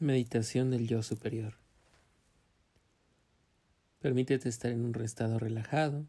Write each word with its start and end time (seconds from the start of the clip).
Meditación 0.00 0.70
del 0.70 0.86
yo 0.86 1.02
superior. 1.02 1.54
Permítete 3.98 4.48
estar 4.48 4.70
en 4.70 4.84
un 4.84 4.94
estado 5.02 5.40
relajado 5.40 6.06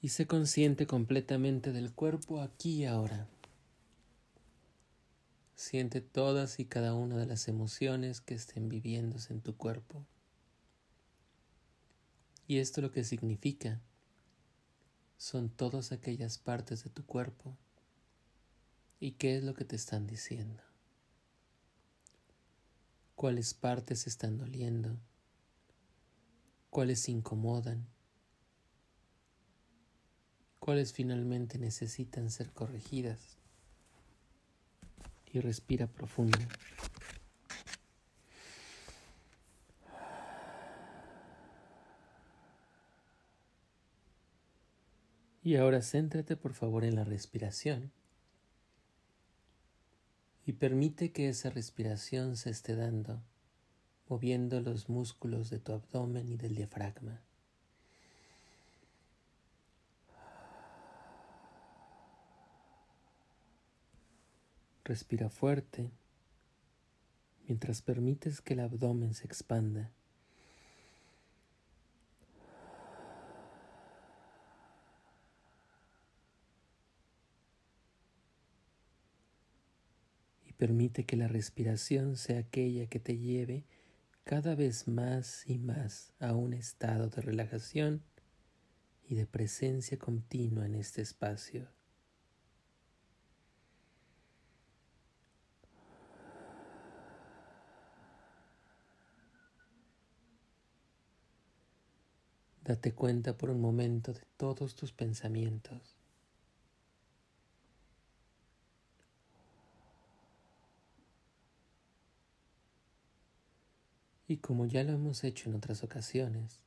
y 0.00 0.08
sé 0.08 0.26
consciente 0.26 0.86
completamente 0.86 1.72
del 1.72 1.92
cuerpo 1.92 2.40
aquí 2.40 2.76
y 2.76 2.84
ahora. 2.86 3.28
Siente 5.54 6.00
todas 6.00 6.58
y 6.58 6.64
cada 6.64 6.94
una 6.94 7.18
de 7.18 7.26
las 7.26 7.48
emociones 7.48 8.22
que 8.22 8.32
estén 8.32 8.70
viviéndose 8.70 9.34
en 9.34 9.42
tu 9.42 9.58
cuerpo. 9.58 10.06
Y 12.46 12.60
esto 12.60 12.80
lo 12.80 12.92
que 12.92 13.04
significa 13.04 13.82
son 15.18 15.50
todas 15.50 15.92
aquellas 15.92 16.38
partes 16.38 16.82
de 16.82 16.88
tu 16.88 17.04
cuerpo 17.04 17.58
y 19.00 19.12
qué 19.12 19.36
es 19.36 19.44
lo 19.44 19.52
que 19.52 19.66
te 19.66 19.76
están 19.76 20.06
diciendo 20.06 20.62
cuáles 23.14 23.54
partes 23.54 24.06
están 24.06 24.38
doliendo, 24.38 24.98
cuáles 26.70 27.08
incomodan, 27.08 27.86
cuáles 30.58 30.92
finalmente 30.92 31.58
necesitan 31.58 32.30
ser 32.30 32.50
corregidas. 32.52 33.38
Y 35.32 35.40
respira 35.40 35.88
profundo. 35.88 36.38
Y 45.42 45.56
ahora 45.56 45.82
céntrate 45.82 46.36
por 46.36 46.54
favor 46.54 46.84
en 46.84 46.94
la 46.94 47.02
respiración 47.02 47.90
y 50.46 50.52
permite 50.52 51.12
que 51.12 51.28
esa 51.28 51.50
respiración 51.50 52.36
se 52.36 52.50
esté 52.50 52.76
dando, 52.76 53.22
moviendo 54.08 54.60
los 54.60 54.88
músculos 54.88 55.50
de 55.50 55.58
tu 55.58 55.72
abdomen 55.72 56.28
y 56.28 56.36
del 56.36 56.54
diafragma. 56.54 57.22
Respira 64.84 65.30
fuerte 65.30 65.90
mientras 67.48 67.80
permites 67.80 68.42
que 68.42 68.52
el 68.52 68.60
abdomen 68.60 69.14
se 69.14 69.24
expanda. 69.24 69.90
Permite 80.64 81.04
que 81.04 81.16
la 81.16 81.28
respiración 81.28 82.16
sea 82.16 82.38
aquella 82.38 82.86
que 82.86 82.98
te 82.98 83.18
lleve 83.18 83.66
cada 84.24 84.54
vez 84.54 84.88
más 84.88 85.44
y 85.46 85.58
más 85.58 86.14
a 86.20 86.32
un 86.32 86.54
estado 86.54 87.10
de 87.10 87.20
relajación 87.20 88.02
y 89.06 89.14
de 89.14 89.26
presencia 89.26 89.98
continua 89.98 90.64
en 90.64 90.76
este 90.76 91.02
espacio. 91.02 91.68
Date 102.62 102.94
cuenta 102.94 103.36
por 103.36 103.50
un 103.50 103.60
momento 103.60 104.14
de 104.14 104.22
todos 104.38 104.74
tus 104.74 104.92
pensamientos. 104.92 105.93
Y 114.26 114.38
como 114.38 114.66
ya 114.66 114.82
lo 114.84 114.92
hemos 114.92 115.22
hecho 115.24 115.50
en 115.50 115.56
otras 115.56 115.84
ocasiones, 115.84 116.60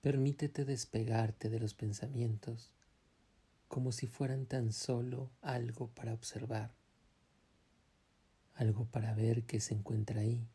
permítete 0.00 0.64
despegarte 0.64 1.50
de 1.50 1.60
los 1.60 1.74
pensamientos 1.74 2.70
como 3.68 3.92
si 3.92 4.06
fueran 4.06 4.46
tan 4.46 4.72
solo 4.72 5.30
algo 5.42 5.88
para 5.88 6.14
observar, 6.14 6.74
algo 8.54 8.86
para 8.86 9.14
ver 9.14 9.44
que 9.44 9.60
se 9.60 9.74
encuentra 9.74 10.20
ahí. 10.20 10.46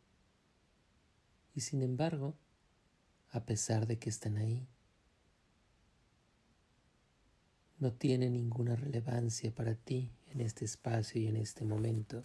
Y 1.53 1.61
sin 1.61 1.81
embargo, 1.81 2.35
a 3.31 3.45
pesar 3.45 3.87
de 3.87 3.99
que 3.99 4.09
están 4.09 4.37
ahí, 4.37 4.67
no 7.79 7.93
tiene 7.93 8.29
ninguna 8.29 8.75
relevancia 8.75 9.53
para 9.53 9.75
ti 9.75 10.11
en 10.31 10.41
este 10.41 10.65
espacio 10.65 11.21
y 11.21 11.27
en 11.27 11.37
este 11.37 11.65
momento. 11.65 12.23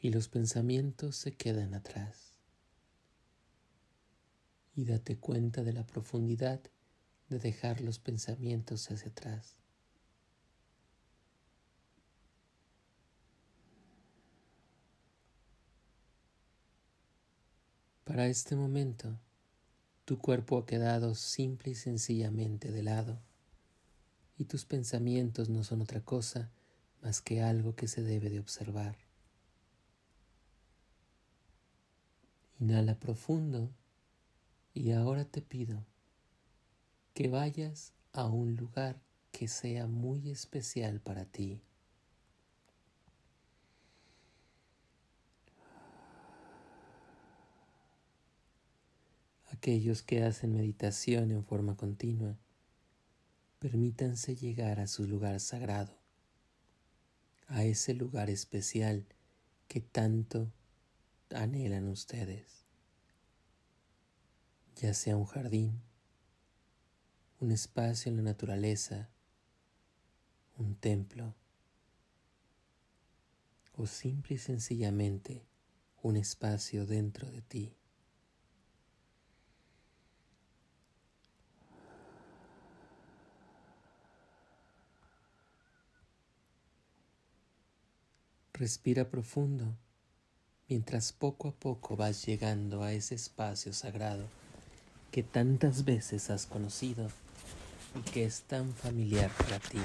Y 0.00 0.10
los 0.10 0.28
pensamientos 0.28 1.16
se 1.16 1.32
quedan 1.32 1.74
atrás. 1.74 2.32
Y 4.74 4.84
date 4.84 5.18
cuenta 5.18 5.62
de 5.62 5.74
la 5.74 5.86
profundidad 5.86 6.60
de 7.28 7.38
dejar 7.38 7.80
los 7.80 7.98
pensamientos 7.98 8.90
hacia 8.90 9.10
atrás. 9.10 9.56
Para 18.04 18.26
este 18.26 18.56
momento, 18.56 19.20
tu 20.04 20.18
cuerpo 20.18 20.58
ha 20.58 20.66
quedado 20.66 21.14
simple 21.14 21.72
y 21.72 21.74
sencillamente 21.74 22.72
de 22.72 22.82
lado, 22.82 23.20
y 24.36 24.46
tus 24.46 24.64
pensamientos 24.64 25.48
no 25.48 25.62
son 25.62 25.82
otra 25.82 26.00
cosa 26.00 26.50
más 27.02 27.20
que 27.20 27.42
algo 27.42 27.76
que 27.76 27.86
se 27.86 28.02
debe 28.02 28.30
de 28.30 28.40
observar. 28.40 29.09
Inhala 32.60 32.94
profundo 32.94 33.70
y 34.74 34.92
ahora 34.92 35.24
te 35.24 35.40
pido 35.40 35.82
que 37.14 37.28
vayas 37.28 37.94
a 38.12 38.26
un 38.26 38.54
lugar 38.54 39.00
que 39.32 39.48
sea 39.48 39.86
muy 39.86 40.30
especial 40.30 41.00
para 41.00 41.24
ti. 41.24 41.62
Aquellos 49.50 50.02
que 50.02 50.22
hacen 50.22 50.54
meditación 50.54 51.30
en 51.30 51.44
forma 51.44 51.76
continua, 51.76 52.36
permítanse 53.58 54.36
llegar 54.36 54.80
a 54.80 54.86
su 54.86 55.06
lugar 55.06 55.40
sagrado, 55.40 55.96
a 57.48 57.64
ese 57.64 57.94
lugar 57.94 58.28
especial 58.28 59.06
que 59.66 59.80
tanto 59.80 60.50
anhelan 61.34 61.88
ustedes, 61.88 62.64
ya 64.76 64.94
sea 64.94 65.16
un 65.16 65.26
jardín, 65.26 65.80
un 67.40 67.52
espacio 67.52 68.10
en 68.10 68.16
la 68.16 68.22
naturaleza, 68.22 69.10
un 70.56 70.74
templo 70.74 71.34
o 73.76 73.86
simple 73.86 74.36
y 74.36 74.38
sencillamente 74.38 75.46
un 76.02 76.16
espacio 76.16 76.86
dentro 76.86 77.30
de 77.30 77.42
ti. 77.42 77.76
Respira 88.52 89.08
profundo 89.08 89.78
mientras 90.70 91.12
poco 91.12 91.48
a 91.48 91.50
poco 91.50 91.96
vas 91.96 92.24
llegando 92.24 92.84
a 92.84 92.92
ese 92.92 93.16
espacio 93.16 93.72
sagrado 93.72 94.24
que 95.10 95.24
tantas 95.24 95.84
veces 95.84 96.30
has 96.30 96.46
conocido 96.46 97.08
y 97.96 98.08
que 98.12 98.24
es 98.24 98.42
tan 98.42 98.72
familiar 98.72 99.32
para 99.36 99.58
ti. 99.58 99.80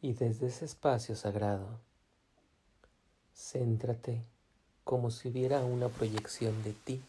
Y 0.00 0.14
desde 0.14 0.46
ese 0.46 0.64
espacio 0.64 1.14
sagrado, 1.14 1.78
céntrate 3.36 4.22
como 4.82 5.10
si 5.10 5.28
hubiera 5.28 5.62
una 5.62 5.90
proyección 5.90 6.62
de 6.64 6.72
ti 6.72 7.02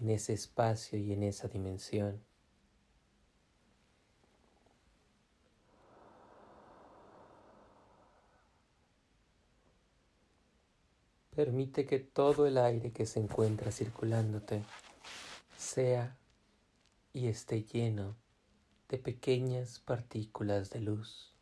en 0.00 0.10
ese 0.10 0.32
espacio 0.32 0.96
y 0.96 1.12
en 1.12 1.24
esa 1.24 1.48
dimensión. 1.48 2.20
Permite 11.36 11.84
que 11.84 11.98
todo 11.98 12.46
el 12.46 12.56
aire 12.56 12.92
que 12.92 13.04
se 13.04 13.20
encuentra 13.20 13.70
circulándote 13.70 14.64
sea 15.58 16.16
y 17.12 17.26
esté 17.26 17.62
lleno 17.62 18.16
de 18.88 18.96
pequeñas 18.96 19.80
partículas 19.80 20.70
de 20.70 20.80
luz. 20.80 21.34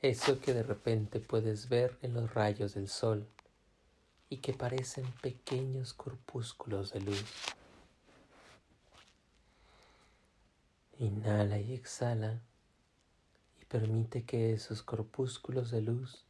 Eso 0.00 0.40
que 0.40 0.52
de 0.52 0.64
repente 0.64 1.20
puedes 1.20 1.68
ver 1.68 1.96
en 2.02 2.14
los 2.14 2.34
rayos 2.34 2.74
del 2.74 2.88
sol 2.88 3.28
y 4.28 4.38
que 4.38 4.54
parecen 4.54 5.06
pequeños 5.22 5.94
corpúsculos 5.94 6.92
de 6.92 7.02
luz. 7.02 7.24
Inhala 10.98 11.60
y 11.60 11.74
exhala 11.74 12.40
y 13.60 13.64
permite 13.66 14.24
que 14.24 14.52
esos 14.52 14.82
corpúsculos 14.82 15.70
de 15.70 15.82
luz 15.82 16.24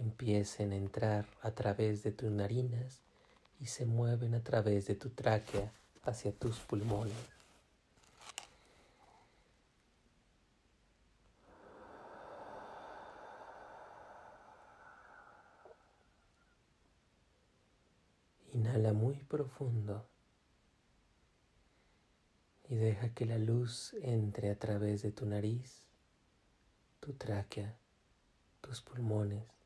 empiecen 0.00 0.72
a 0.72 0.76
entrar 0.76 1.26
a 1.42 1.50
través 1.50 2.02
de 2.02 2.12
tus 2.12 2.30
narinas 2.30 3.02
y 3.60 3.66
se 3.66 3.84
mueven 3.84 4.34
a 4.34 4.42
través 4.42 4.86
de 4.86 4.94
tu 4.94 5.10
tráquea 5.10 5.72
hacia 6.02 6.32
tus 6.32 6.58
pulmones. 6.60 7.14
Inhala 18.54 18.92
muy 18.94 19.16
profundo 19.16 20.06
y 22.68 22.76
deja 22.76 23.12
que 23.12 23.26
la 23.26 23.38
luz 23.38 23.94
entre 24.02 24.50
a 24.50 24.58
través 24.58 25.02
de 25.02 25.12
tu 25.12 25.26
nariz, 25.26 25.86
tu 27.00 27.12
tráquea, 27.12 27.76
tus 28.60 28.80
pulmones 28.80 29.59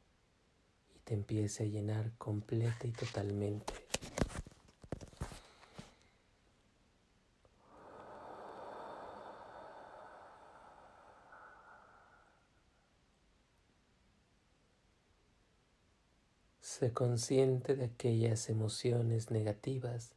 te 1.05 1.15
empiece 1.15 1.65
a 1.65 1.67
llenar 1.67 2.12
completa 2.19 2.87
y 2.87 2.93
totalmente. 2.93 3.73
Sé 16.61 16.93
consciente 16.93 17.77
de 17.77 17.85
aquellas 17.85 18.49
emociones 18.49 19.31
negativas 19.31 20.17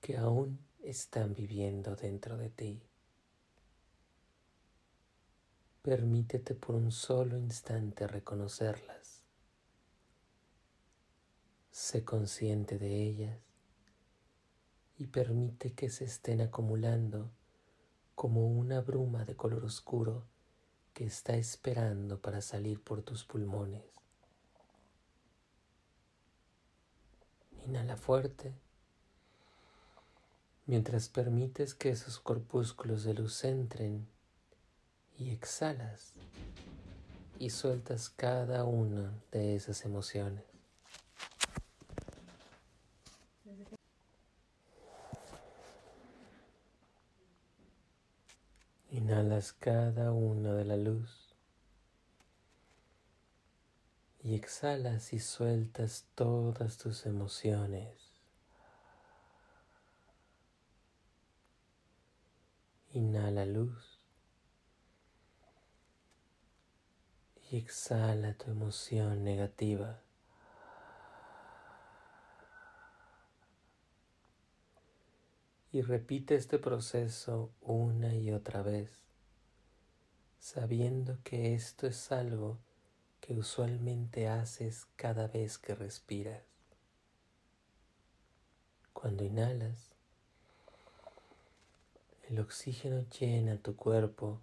que 0.00 0.16
aún 0.16 0.58
están 0.82 1.34
viviendo 1.34 1.96
dentro 1.96 2.38
de 2.38 2.48
ti. 2.48 2.80
Permítete 5.82 6.54
por 6.54 6.76
un 6.76 6.90
solo 6.92 7.36
instante 7.36 8.06
reconocerlas. 8.06 9.15
Sé 11.78 12.06
consciente 12.06 12.78
de 12.78 13.02
ellas 13.02 13.38
y 14.96 15.08
permite 15.08 15.74
que 15.74 15.90
se 15.90 16.06
estén 16.06 16.40
acumulando 16.40 17.30
como 18.14 18.46
una 18.46 18.80
bruma 18.80 19.26
de 19.26 19.36
color 19.36 19.62
oscuro 19.62 20.24
que 20.94 21.04
está 21.04 21.36
esperando 21.36 22.18
para 22.18 22.40
salir 22.40 22.82
por 22.82 23.02
tus 23.02 23.24
pulmones. 23.24 23.84
Inhala 27.66 27.98
fuerte 27.98 28.54
mientras 30.64 31.10
permites 31.10 31.74
que 31.74 31.90
esos 31.90 32.18
corpúsculos 32.18 33.04
de 33.04 33.12
luz 33.12 33.44
entren 33.44 34.08
y 35.18 35.28
exhalas 35.28 36.14
y 37.38 37.50
sueltas 37.50 38.08
cada 38.08 38.64
una 38.64 39.12
de 39.30 39.56
esas 39.56 39.84
emociones. 39.84 40.55
Inhalas 48.96 49.52
cada 49.52 50.10
una 50.10 50.54
de 50.54 50.64
la 50.64 50.78
luz 50.78 51.34
y 54.22 54.34
exhalas 54.34 55.12
y 55.12 55.18
sueltas 55.18 56.06
todas 56.14 56.78
tus 56.78 57.04
emociones. 57.04 57.92
Inhala 62.94 63.44
luz 63.44 63.98
y 67.50 67.58
exhala 67.58 68.32
tu 68.32 68.50
emoción 68.50 69.24
negativa. 69.24 70.05
Y 75.76 75.82
repite 75.82 76.36
este 76.36 76.58
proceso 76.58 77.52
una 77.60 78.14
y 78.14 78.32
otra 78.32 78.62
vez, 78.62 78.90
sabiendo 80.38 81.18
que 81.22 81.54
esto 81.54 81.86
es 81.86 82.10
algo 82.12 82.56
que 83.20 83.34
usualmente 83.34 84.26
haces 84.26 84.86
cada 84.96 85.28
vez 85.28 85.58
que 85.58 85.74
respiras. 85.74 86.42
Cuando 88.94 89.22
inhalas, 89.22 89.90
el 92.30 92.40
oxígeno 92.40 93.04
llena 93.10 93.58
tu 93.58 93.76
cuerpo 93.76 94.40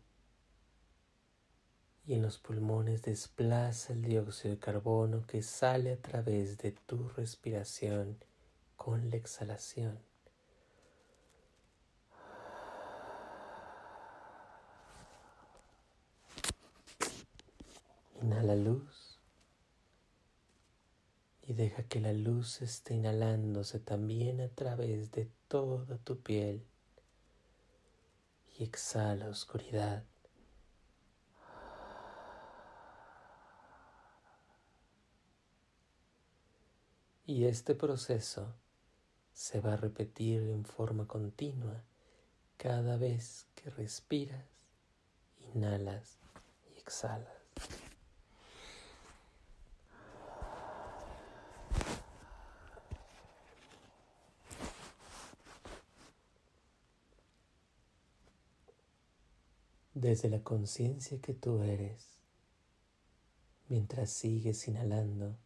y 2.05 2.13
en 2.13 2.21
los 2.21 2.37
pulmones 2.37 3.01
desplaza 3.01 3.93
el 3.93 4.03
dióxido 4.03 4.53
de 4.53 4.59
carbono 4.59 5.25
que 5.25 5.41
sale 5.41 5.93
a 5.93 5.97
través 5.97 6.59
de 6.59 6.73
tu 6.73 7.09
respiración 7.09 8.23
con 8.75 9.09
la 9.09 9.15
exhalación. 9.15 10.12
Inhala 18.23 18.55
luz 18.55 19.19
y 21.41 21.51
deja 21.51 21.83
que 21.83 21.99
la 21.99 22.13
luz 22.13 22.61
esté 22.61 22.93
inhalándose 22.93 23.81
también 23.81 24.39
a 24.39 24.47
través 24.47 25.11
de 25.11 25.29
toda 25.49 25.97
tu 25.97 26.21
piel 26.21 26.65
y 28.57 28.63
exhala 28.63 29.27
oscuridad. 29.27 30.05
Y 37.25 37.43
este 37.43 37.75
proceso 37.75 38.55
se 39.33 39.59
va 39.59 39.73
a 39.73 39.77
repetir 39.77 40.43
en 40.43 40.63
forma 40.63 41.07
continua 41.07 41.83
cada 42.55 42.95
vez 42.95 43.47
que 43.53 43.69
respiras, 43.69 44.45
inhalas 45.53 46.19
y 46.73 46.79
exhalas. 46.79 47.42
Desde 60.03 60.27
la 60.27 60.43
conciencia 60.43 61.17
que 61.21 61.33
tú 61.33 61.63
eres, 61.63 62.19
mientras 63.69 64.09
sigues 64.09 64.67
inhalando, 64.67 65.37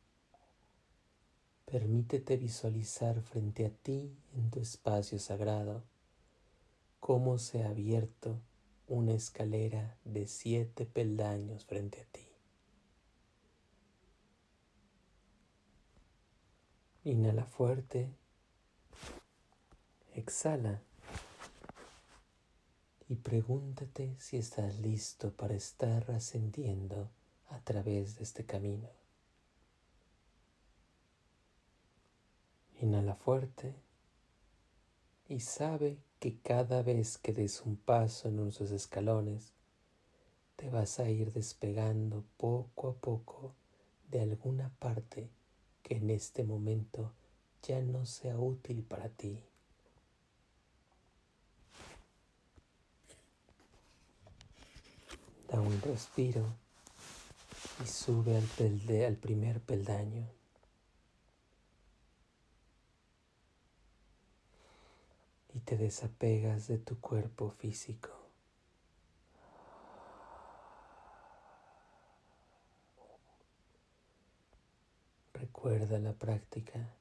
permítete 1.65 2.37
visualizar 2.37 3.21
frente 3.21 3.67
a 3.67 3.69
ti 3.69 4.17
en 4.33 4.49
tu 4.49 4.59
espacio 4.59 5.19
sagrado 5.19 5.83
cómo 6.99 7.37
se 7.37 7.61
ha 7.61 7.69
abierto 7.69 8.41
una 8.87 9.13
escalera 9.13 9.95
de 10.03 10.25
siete 10.25 10.87
peldaños 10.87 11.63
frente 11.63 12.01
a 12.01 12.05
ti. 12.05 12.27
Inhala 17.03 17.45
fuerte, 17.45 18.09
exhala 20.15 20.81
y 23.09 23.15
pregúntate 23.15 24.15
si 24.19 24.37
estás 24.37 24.79
listo 24.79 25.31
para 25.31 25.55
estar 25.55 26.11
ascendiendo 26.11 27.09
a 27.49 27.59
través 27.61 28.15
de 28.17 28.23
este 28.23 28.45
camino. 28.45 28.89
Inhala 32.81 33.15
fuerte 33.15 33.73
y 35.29 35.39
sabe 35.39 35.97
que 36.19 36.37
cada 36.39 36.81
vez 36.83 37.17
que 37.17 37.33
des 37.33 37.61
un 37.61 37.77
paso 37.77 38.27
en 38.27 38.39
unos 38.39 38.59
escalones, 38.61 39.53
te 40.55 40.69
vas 40.69 40.99
a 40.99 41.09
ir 41.09 41.31
despegando 41.31 42.23
poco 42.37 42.89
a 42.89 42.93
poco 42.95 43.53
de 44.09 44.21
alguna 44.21 44.69
parte 44.79 45.29
que 45.83 45.95
en 45.95 46.09
este 46.09 46.43
momento 46.43 47.13
ya 47.61 47.81
no 47.81 48.05
sea 48.05 48.37
útil 48.37 48.83
para 48.83 49.09
ti. 49.09 49.43
Da 55.47 55.61
un 55.61 55.81
respiro 55.81 56.45
y 57.83 57.87
sube 57.87 58.35
al, 58.35 59.05
al 59.05 59.15
primer 59.15 59.61
peldaño. 59.61 60.27
Y 65.53 65.59
te 65.59 65.77
desapegas 65.77 66.67
de 66.67 66.77
tu 66.77 66.99
cuerpo 66.99 67.49
físico. 67.49 68.09
Recuerda 75.33 75.97
la 75.99 76.13
práctica. 76.13 76.93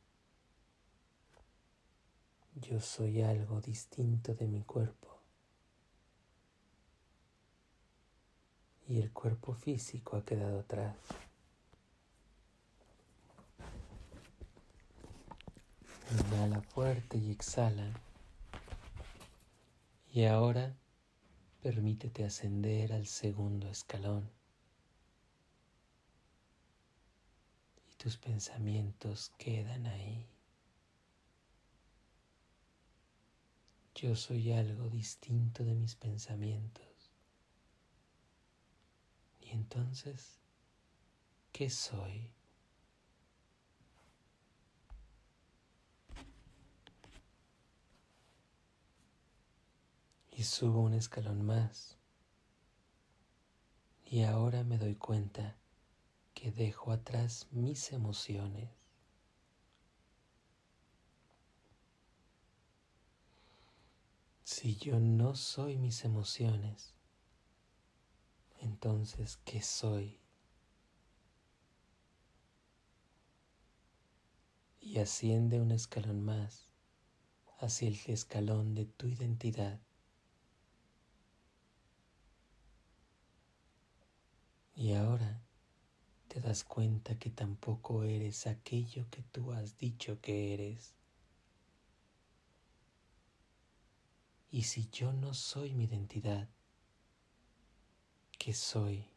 Yo 2.55 2.81
soy 2.81 3.23
algo 3.23 3.61
distinto 3.61 4.35
de 4.35 4.47
mi 4.47 4.63
cuerpo. 4.63 5.16
Y 8.89 9.01
el 9.01 9.13
cuerpo 9.13 9.53
físico 9.55 10.17
ha 10.17 10.25
quedado 10.25 10.61
atrás. 10.61 10.97
Inhala 16.13 16.61
fuerte 16.63 17.19
y 17.19 17.33
exhala. 17.33 17.93
Y 20.13 20.25
ahora 20.25 20.77
permítete 21.63 22.25
ascender 22.25 22.93
al 22.93 23.07
segundo 23.07 23.69
escalón. 23.69 24.31
Y 27.91 27.95
tus 27.97 28.17
pensamientos 28.17 29.33
quedan 29.37 29.87
ahí. 29.87 30.29
Yo 33.97 34.15
soy 34.15 34.53
algo 34.53 34.89
distinto 34.91 35.65
de 35.65 35.75
mis 35.75 35.97
pensamientos. 35.97 36.96
Y 39.47 39.53
entonces, 39.53 40.41
¿qué 41.53 41.71
soy? 41.71 42.37
y 50.37 50.45
subo 50.45 50.81
un 50.83 50.93
escalón 50.93 51.47
más. 51.47 51.97
Y 54.05 54.23
ahora 54.23 54.65
me 54.65 54.77
doy 54.77 54.95
cuenta 54.95 55.57
que 56.35 56.53
dejo 56.53 56.93
atrás 56.93 57.49
mis 57.51 57.91
emociones. 57.93 58.69
Si 64.45 64.77
yo 64.77 65.01
no 65.01 65.35
soy 65.35 65.79
mis 65.79 66.05
emociones, 66.05 66.95
entonces, 68.67 69.39
¿qué 69.45 69.63
soy? 69.63 70.21
Y 74.81 74.99
asciende 74.99 75.61
un 75.61 75.71
escalón 75.71 76.25
más 76.25 76.69
hacia 77.61 77.89
el 77.89 77.99
escalón 78.07 78.75
de 78.75 78.87
tu 78.87 79.07
identidad. 79.07 79.81
Y 84.75 84.95
ahora 84.95 85.41
te 86.27 86.41
das 86.41 86.65
cuenta 86.65 87.19
que 87.19 87.31
tampoco 87.31 88.03
eres 88.03 88.49
aquello 88.49 89.09
que 89.11 89.23
tú 89.23 89.53
has 89.53 89.79
dicho 89.79 90.21
que 90.21 90.55
eres. 90.55 90.95
Y 94.51 94.63
si 94.65 94.89
yo 94.91 95.13
no 95.13 95.35
soy 95.35 95.75
mi 95.75 95.85
identidad, 95.85 96.49
¿qué 98.39 98.53
soy? 98.55 99.09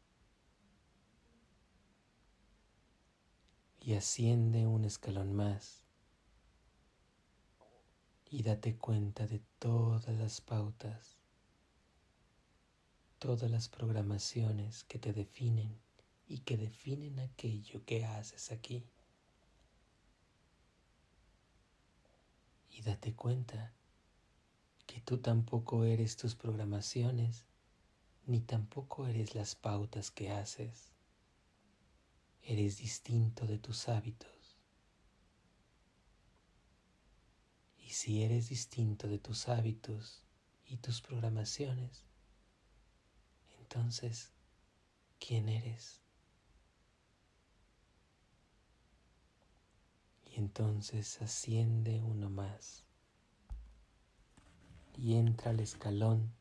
Y 3.82 3.94
asciende 3.94 4.68
un 4.68 4.86
escalón 4.86 5.34
más 5.34 5.84
y 8.30 8.44
date 8.44 8.76
cuenta 8.78 9.26
de 9.26 9.42
todas 9.58 10.08
las 10.10 10.42
pautas 10.42 11.20
todas 13.20 13.52
las 13.52 13.68
programaciones 13.68 14.86
que 14.86 14.98
te 14.98 15.12
definen 15.12 15.78
y 16.26 16.40
que 16.40 16.58
definen 16.58 17.20
aquello 17.20 17.84
que 17.86 18.06
haces 18.06 18.52
aquí. 18.52 18.86
Y 22.72 22.82
date 22.82 23.14
cuenta 23.14 23.74
que 24.88 25.02
tú 25.02 25.18
tampoco 25.18 25.84
eres 25.84 26.16
tus 26.16 26.36
programaciones, 26.36 27.46
ni 28.30 28.42
tampoco 28.42 29.08
eres 29.08 29.34
las 29.34 29.56
pautas 29.56 30.12
que 30.12 30.30
haces. 30.30 30.92
Eres 32.44 32.78
distinto 32.78 33.48
de 33.48 33.58
tus 33.58 33.90
hábitos. 33.90 34.56
Y 37.80 37.90
si 37.90 38.22
eres 38.24 38.50
distinto 38.50 39.08
de 39.08 39.18
tus 39.18 39.50
hábitos 39.50 40.24
y 40.68 40.78
tus 40.78 41.02
programaciones, 41.02 42.06
entonces, 43.58 44.32
¿quién 45.20 45.50
eres? 45.50 46.00
Y 50.26 50.36
entonces 50.36 51.20
asciende 51.24 52.00
uno 52.04 52.30
más 52.30 52.86
y 54.96 55.16
entra 55.16 55.50
al 55.50 55.62
escalón 55.62 56.39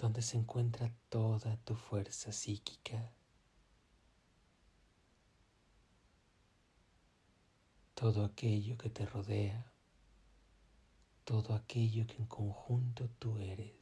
donde 0.00 0.22
se 0.22 0.38
encuentra 0.38 0.90
toda 1.10 1.58
tu 1.58 1.74
fuerza 1.74 2.32
psíquica, 2.32 3.12
todo 7.94 8.24
aquello 8.24 8.78
que 8.78 8.88
te 8.88 9.04
rodea, 9.04 9.70
todo 11.24 11.54
aquello 11.54 12.06
que 12.06 12.16
en 12.16 12.24
conjunto 12.24 13.10
tú 13.18 13.36
eres. 13.36 13.74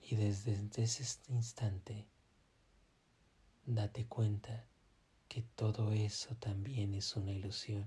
Y 0.00 0.16
desde 0.16 0.82
ese 0.82 1.04
instante, 1.28 2.08
date 3.66 4.06
cuenta 4.06 4.66
que 5.28 5.42
todo 5.42 5.92
eso 5.92 6.34
también 6.36 6.94
es 6.94 7.16
una 7.16 7.32
ilusión. 7.32 7.86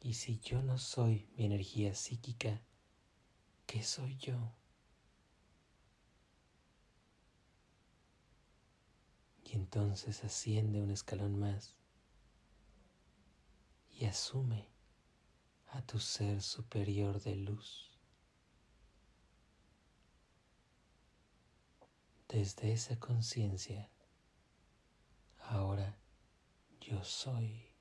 Y 0.00 0.14
si 0.14 0.38
yo 0.40 0.62
no 0.62 0.78
soy 0.78 1.28
mi 1.36 1.46
energía 1.46 1.94
psíquica, 1.94 2.62
¿qué 3.66 3.82
soy 3.82 4.16
yo? 4.18 4.54
Y 9.42 9.54
entonces 9.54 10.24
asciende 10.24 10.80
un 10.80 10.90
escalón 10.90 11.38
más 11.38 11.76
y 13.90 14.04
asume 14.04 14.68
a 15.68 15.82
tu 15.82 15.98
ser 15.98 16.42
superior 16.42 17.20
de 17.22 17.36
luz. 17.36 17.98
Desde 22.28 22.72
esa 22.72 22.98
conciencia, 22.98 23.90
ahora 25.38 25.98
yo 26.80 27.02
soy. 27.04 27.75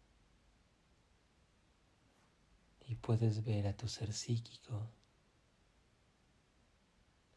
Y 2.88 2.96
puedes 2.96 3.44
ver 3.44 3.68
a 3.68 3.76
tu 3.76 3.88
ser 3.88 4.14
psíquico, 4.14 4.90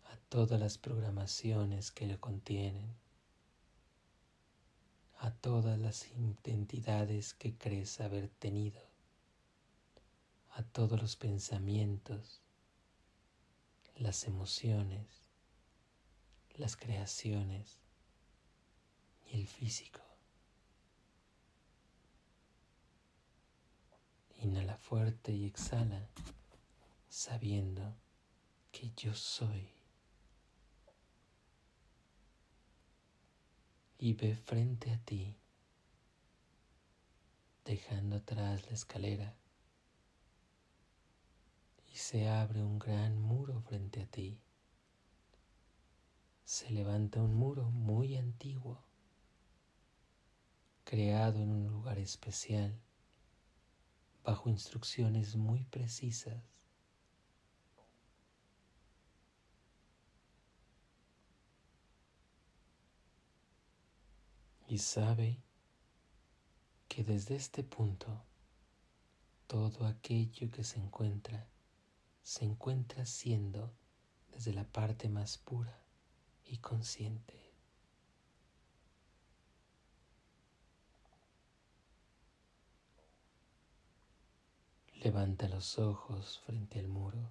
a 0.05 0.17
todas 0.29 0.61
las 0.61 0.77
programaciones 0.77 1.91
que 1.91 2.07
lo 2.07 2.21
contienen, 2.21 2.95
a 5.19 5.31
todas 5.33 5.79
las 5.79 6.07
identidades 6.11 7.35
que 7.35 7.57
crees 7.57 8.01
haber 8.01 8.29
tenido, 8.29 8.81
a 10.51 10.63
todos 10.63 11.01
los 11.01 11.17
pensamientos, 11.17 12.43
las 13.97 14.25
emociones, 14.25 15.23
las 16.57 16.77
creaciones 16.77 17.79
y 19.31 19.41
el 19.41 19.47
físico. 19.47 20.08
Inhala 24.39 24.77
fuerte 24.77 25.33
y 25.33 25.45
exhala 25.45 26.09
sabiendo 27.09 27.97
que 28.73 28.93
yo 28.97 29.15
soy. 29.15 29.71
Y 33.99 34.15
ve 34.15 34.35
frente 34.37 34.93
a 34.93 34.99
ti, 34.99 35.37
dejando 37.65 38.17
atrás 38.17 38.65
la 38.67 38.75
escalera, 38.75 39.37
y 41.93 41.97
se 41.97 42.29
abre 42.29 42.63
un 42.63 42.79
gran 42.79 43.21
muro 43.21 43.61
frente 43.61 44.03
a 44.03 44.07
ti 44.07 44.41
se 46.49 46.71
levanta 46.71 47.21
un 47.21 47.35
muro 47.35 47.71
muy 47.71 48.17
antiguo, 48.17 48.83
creado 50.83 51.43
en 51.43 51.51
un 51.51 51.69
lugar 51.69 51.99
especial, 51.99 52.81
bajo 54.25 54.49
instrucciones 54.49 55.37
muy 55.37 55.65
precisas. 55.65 56.43
Y 64.67 64.79
sabe 64.79 65.43
que 66.89 67.03
desde 67.03 67.37
este 67.37 67.65
punto 67.65 68.23
todo 69.47 69.87
aquello 69.87 70.51
que 70.51 70.63
se 70.63 70.79
encuentra 70.79 71.49
se 72.23 72.45
encuentra 72.45 73.07
siendo 73.07 73.73
desde 74.31 74.53
la 74.53 74.65
parte 74.65 75.09
más 75.09 75.39
pura 75.39 75.83
y 76.45 76.59
consciente. 76.59 77.48
Levanta 85.05 85.49
los 85.49 85.79
ojos 85.79 86.41
frente 86.41 86.81
al 86.81 86.89
muro 86.89 87.31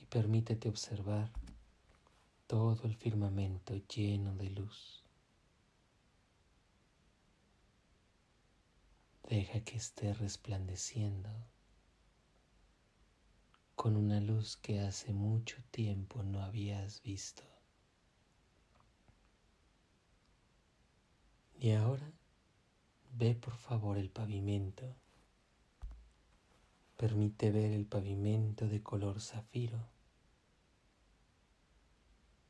y 0.00 0.06
permítete 0.06 0.68
observar 0.68 1.32
todo 2.46 2.84
el 2.84 2.94
firmamento 2.94 3.74
lleno 3.88 4.36
de 4.36 4.50
luz. 4.50 5.02
Deja 9.28 9.64
que 9.64 9.78
esté 9.78 10.14
resplandeciendo 10.14 11.28
con 13.74 13.96
una 13.96 14.20
luz 14.20 14.56
que 14.58 14.78
hace 14.78 15.12
mucho 15.12 15.56
tiempo 15.72 16.22
no 16.22 16.40
habías 16.40 17.02
visto. 17.02 17.42
Y 21.58 21.72
ahora 21.72 22.12
ve 23.10 23.34
por 23.34 23.56
favor 23.56 23.98
el 23.98 24.08
pavimento. 24.08 24.94
Permite 27.02 27.50
ver 27.50 27.72
el 27.72 27.84
pavimento 27.84 28.68
de 28.68 28.80
color 28.80 29.20
zafiro, 29.20 29.88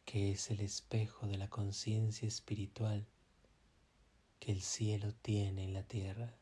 que 0.04 0.30
es 0.32 0.50
el 0.50 0.60
espejo 0.60 1.26
de 1.26 1.38
la 1.38 1.48
conciencia 1.48 2.28
espiritual 2.28 3.06
que 4.38 4.52
el 4.52 4.60
cielo 4.60 5.14
tiene 5.22 5.64
en 5.64 5.72
la 5.72 5.84
tierra. 5.84 6.36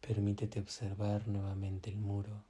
Permítete 0.00 0.60
observar 0.60 1.26
nuevamente 1.26 1.90
el 1.90 1.98
muro 1.98 2.44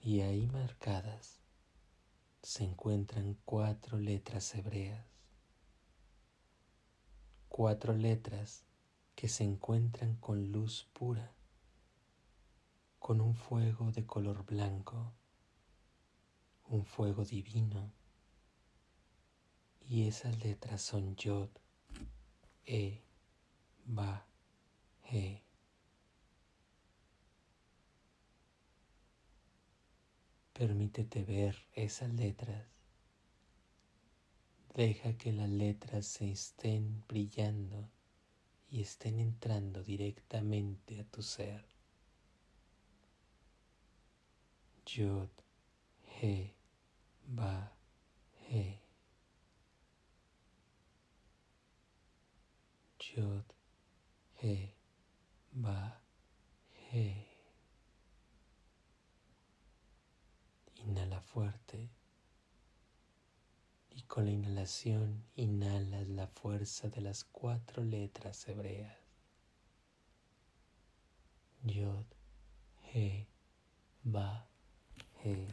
y 0.00 0.20
ahí 0.20 0.46
marcadas 0.46 1.40
se 2.44 2.62
encuentran 2.62 3.36
cuatro 3.44 3.98
letras 3.98 4.54
hebreas, 4.54 5.11
cuatro 7.52 7.92
letras 7.92 8.64
que 9.14 9.28
se 9.28 9.44
encuentran 9.44 10.16
con 10.16 10.50
luz 10.52 10.88
pura, 10.94 11.34
con 12.98 13.20
un 13.20 13.34
fuego 13.36 13.92
de 13.92 14.06
color 14.06 14.46
blanco, 14.46 15.12
un 16.70 16.86
fuego 16.86 17.26
divino, 17.26 17.92
y 19.82 20.08
esas 20.08 20.42
letras 20.42 20.80
son 20.80 21.14
Yod, 21.14 21.50
E, 22.64 23.02
Ba, 23.84 24.26
Permítete 30.54 31.22
ver 31.22 31.68
esas 31.74 32.14
letras. 32.14 32.64
Deja 34.74 35.18
que 35.18 35.32
las 35.34 35.50
letras 35.50 36.06
se 36.06 36.30
estén 36.30 37.04
brillando 37.06 37.90
y 38.70 38.80
estén 38.80 39.18
entrando 39.18 39.82
directamente 39.84 40.98
a 40.98 41.04
tu 41.04 41.22
ser. 41.22 41.62
Yod, 44.86 45.28
He, 46.22 46.54
Ba, 47.26 47.70
He. 48.48 48.80
Yod, 52.98 53.44
He. 54.40 54.74
Ba, 55.52 56.00
He. 56.90 57.26
Inhala 60.76 61.20
fuerte 61.20 61.90
con 64.12 64.26
la 64.26 64.30
inhalación 64.30 65.24
inhalas 65.36 66.06
la 66.06 66.26
fuerza 66.26 66.90
de 66.90 67.00
las 67.00 67.24
cuatro 67.24 67.82
letras 67.82 68.46
hebreas. 68.46 68.98
Yod, 71.62 72.04
He, 72.92 73.26
Ba, 74.02 74.50
He. 75.24 75.48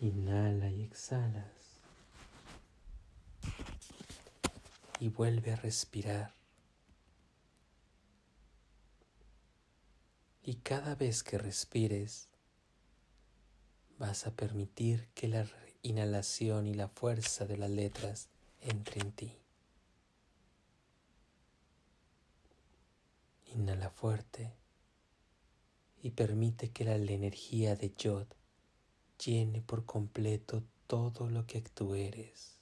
Inhala 0.00 0.68
y 0.68 0.82
exhalas. 0.82 1.80
Y 4.98 5.08
vuelve 5.08 5.52
a 5.52 5.56
respirar. 5.56 6.34
Y 10.42 10.56
cada 10.56 10.94
vez 10.94 11.22
que 11.22 11.38
respires, 11.38 12.28
vas 13.96 14.26
a 14.26 14.36
permitir 14.36 15.08
que 15.14 15.26
la 15.26 15.42
inhalación 15.82 16.66
y 16.66 16.74
la 16.74 16.88
fuerza 16.88 17.46
de 17.46 17.56
las 17.56 17.70
letras 17.70 18.28
entre 18.60 19.00
en 19.00 19.12
ti. 19.12 19.36
Inhala 23.54 23.90
fuerte 23.90 24.52
y 26.02 26.10
permite 26.10 26.70
que 26.70 26.84
la 26.84 26.94
energía 26.94 27.76
de 27.76 27.92
Yod 27.96 28.26
llene 29.24 29.60
por 29.60 29.84
completo 29.84 30.62
todo 30.86 31.28
lo 31.28 31.46
que 31.46 31.60
tú 31.62 31.94
eres. 31.94 32.58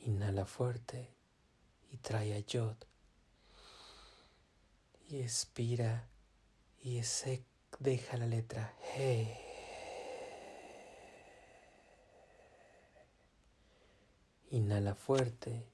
Inhala 0.00 0.44
fuerte 0.44 1.14
y 1.94 1.98
trae 1.98 2.34
a 2.34 2.40
Yod. 2.40 2.76
Y 5.08 5.20
expira 5.20 6.08
y 6.82 6.98
ese 6.98 7.44
deja 7.78 8.16
la 8.16 8.26
letra 8.26 8.74
He. 8.96 9.38
Inhala 14.50 14.96
fuerte 14.96 15.68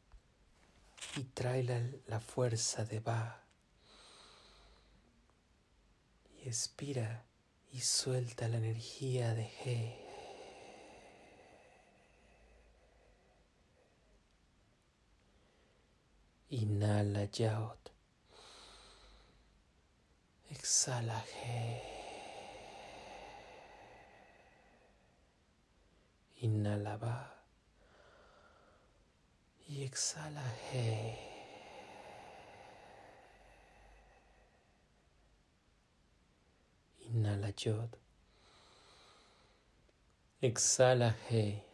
y 1.16 1.24
trae 1.24 1.62
la, 1.62 1.80
la 2.06 2.20
fuerza 2.20 2.84
de 2.84 3.00
Ba. 3.00 3.42
Y 6.42 6.48
expira 6.48 7.24
y 7.72 7.80
suelta 7.80 8.46
la 8.48 8.58
energía 8.58 9.32
de 9.32 9.50
He. 9.64 10.09
Inhala 16.52 17.28
Yaot. 17.30 17.90
Exhala 20.52 21.22
He. 21.22 21.80
Inhala 26.42 26.98
Ba. 26.98 27.30
Y 29.68 29.84
exhala 29.84 30.42
He. 30.72 31.14
Inhala 37.06 37.54
Yod. 37.64 37.96
Exhala 40.42 41.14
He. 41.28 41.69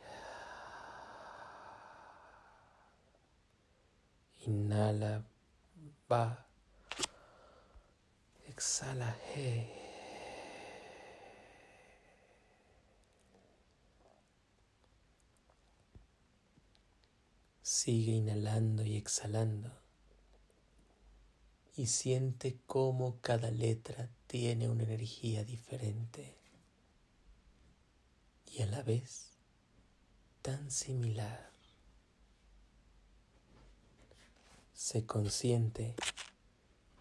Inhala, 4.47 5.25
va. 6.11 6.47
Exhala. 8.49 9.17
Sigue 17.63 18.13
inhalando 18.13 18.85
y 18.85 18.97
exhalando 18.97 19.87
y 21.77 21.87
siente 21.87 22.59
cómo 22.67 23.21
cada 23.21 23.51
letra 23.51 24.09
tiene 24.27 24.69
una 24.69 24.85
energía 24.85 25.45
diferente 25.45 26.35
y 28.47 28.63
a 28.63 28.67
la 28.67 28.83
vez 28.83 29.33
tan 30.41 30.71
similar. 30.71 31.56
Sé 34.77 35.07
consciente 35.07 35.95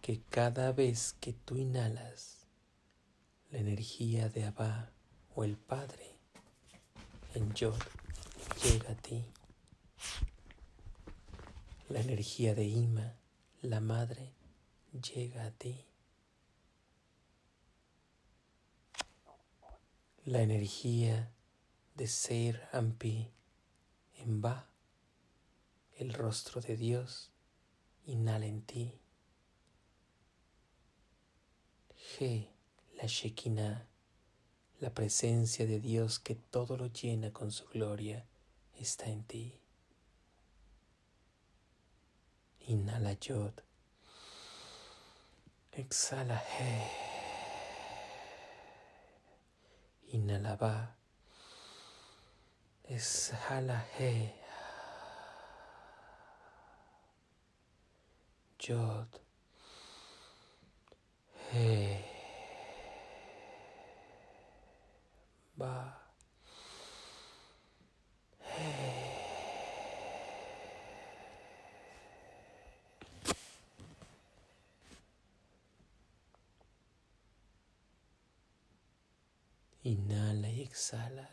que 0.00 0.22
cada 0.30 0.72
vez 0.72 1.14
que 1.20 1.34
tú 1.34 1.58
inhalas 1.58 2.46
la 3.50 3.58
energía 3.58 4.30
de 4.30 4.46
Abba 4.46 4.92
o 5.34 5.44
el 5.44 5.58
Padre 5.58 6.16
en 7.34 7.52
Yod 7.52 7.78
llega 8.64 8.92
a 8.92 8.94
ti. 8.94 9.26
La 11.90 12.00
energía 12.00 12.54
de 12.54 12.64
Ima, 12.64 13.14
la 13.60 13.80
Madre, 13.80 14.32
llega 15.14 15.44
a 15.44 15.50
ti. 15.50 15.84
La 20.24 20.40
energía 20.40 21.30
de 21.94 22.08
Ser 22.08 22.70
Ampi 22.72 23.30
en 24.14 24.40
Ba, 24.40 24.66
el 25.98 26.14
rostro 26.14 26.62
de 26.62 26.78
Dios, 26.78 27.32
inhala 28.06 28.46
en 28.46 28.62
ti. 28.62 28.92
G, 32.18 32.48
la 32.96 33.06
Shekinah, 33.06 33.86
la 34.80 34.90
presencia 34.90 35.66
de 35.66 35.80
Dios 35.80 36.18
que 36.18 36.34
todo 36.34 36.76
lo 36.76 36.86
llena 36.86 37.32
con 37.32 37.50
su 37.50 37.66
gloria, 37.66 38.24
está 38.74 39.06
en 39.06 39.24
ti. 39.24 39.60
Inhala 42.68 43.12
Yod. 43.12 43.60
Exhala 45.72 46.42
He. 46.58 46.90
Inhala 50.12 50.56
Ba. 50.56 50.96
Exhala 52.88 53.84
He. 53.98 54.45
Yod. 58.68 59.20
He. 61.52 62.04
Ba. 65.56 66.02
Inhala 79.84 80.50
y 80.50 80.62
exhala. 80.62 81.30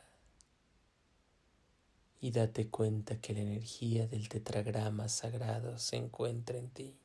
Y 2.22 2.30
date 2.30 2.70
cuenta 2.70 3.20
que 3.20 3.34
la 3.34 3.40
energía 3.40 4.06
del 4.06 4.30
tetragrama 4.30 5.10
sagrado 5.10 5.80
se 5.80 5.96
encuentra 5.96 6.60
en 6.60 6.70
ti. 6.70 7.03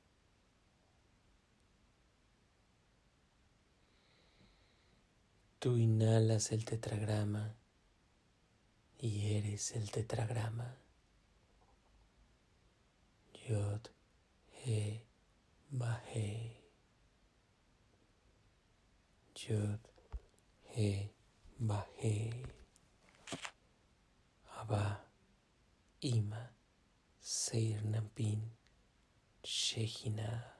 Tú 5.58 5.76
inhalas 5.76 6.52
el 6.52 6.64
tetragrama 6.64 7.56
y 9.00 9.34
eres 9.34 9.72
el 9.72 9.90
tetragrama. 9.90 10.76
Yod, 13.48 13.88
He, 14.64 15.04
Bahe. 15.70 16.62
Yod, 19.34 19.80
He, 20.76 21.12
Baje, 21.58 22.46
Abba, 24.58 25.04
Ima, 26.02 26.52
Seir 27.18 27.84
Nampin, 27.84 28.52
Shehina. 29.42 30.57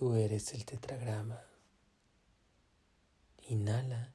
Tú 0.00 0.14
eres 0.14 0.54
el 0.54 0.64
tetragrama. 0.64 1.44
Inhala 3.48 4.14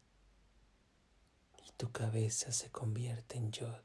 tu 1.78 1.91
cabeza 1.91 2.52
se 2.52 2.71
convierte 2.71 3.38
en 3.38 3.52
yod. 3.52 3.84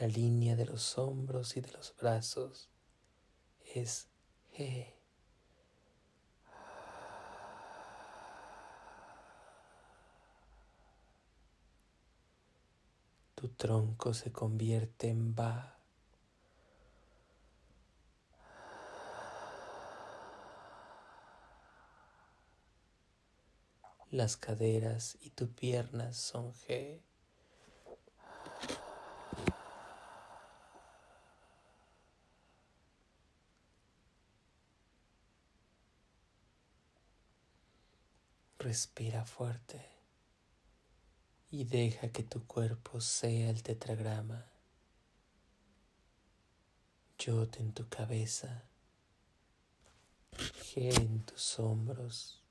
La 0.00 0.06
línea 0.06 0.56
de 0.56 0.64
los 0.64 0.96
hombros 0.96 1.58
y 1.58 1.60
de 1.60 1.72
los 1.72 1.94
brazos 1.94 2.70
es 3.74 4.08
He. 4.54 5.01
Tu 13.42 13.48
tronco 13.48 14.14
se 14.14 14.30
convierte 14.30 15.08
en 15.08 15.34
Ba. 15.34 15.76
las 24.12 24.36
caderas 24.36 25.18
y 25.22 25.30
tus 25.30 25.48
piernas 25.48 26.18
son 26.18 26.52
G. 26.52 27.00
Respira 38.60 39.24
fuerte 39.24 40.01
y 41.52 41.64
deja 41.64 42.08
que 42.08 42.22
tu 42.22 42.46
cuerpo 42.46 42.98
sea 43.02 43.50
el 43.50 43.62
tetragrama. 43.62 44.46
Yo 47.18 47.46
en 47.58 47.74
tu 47.74 47.86
cabeza, 47.90 48.64
G 50.32 50.96
en 50.98 51.20
tus 51.24 51.58
hombros 51.58 52.42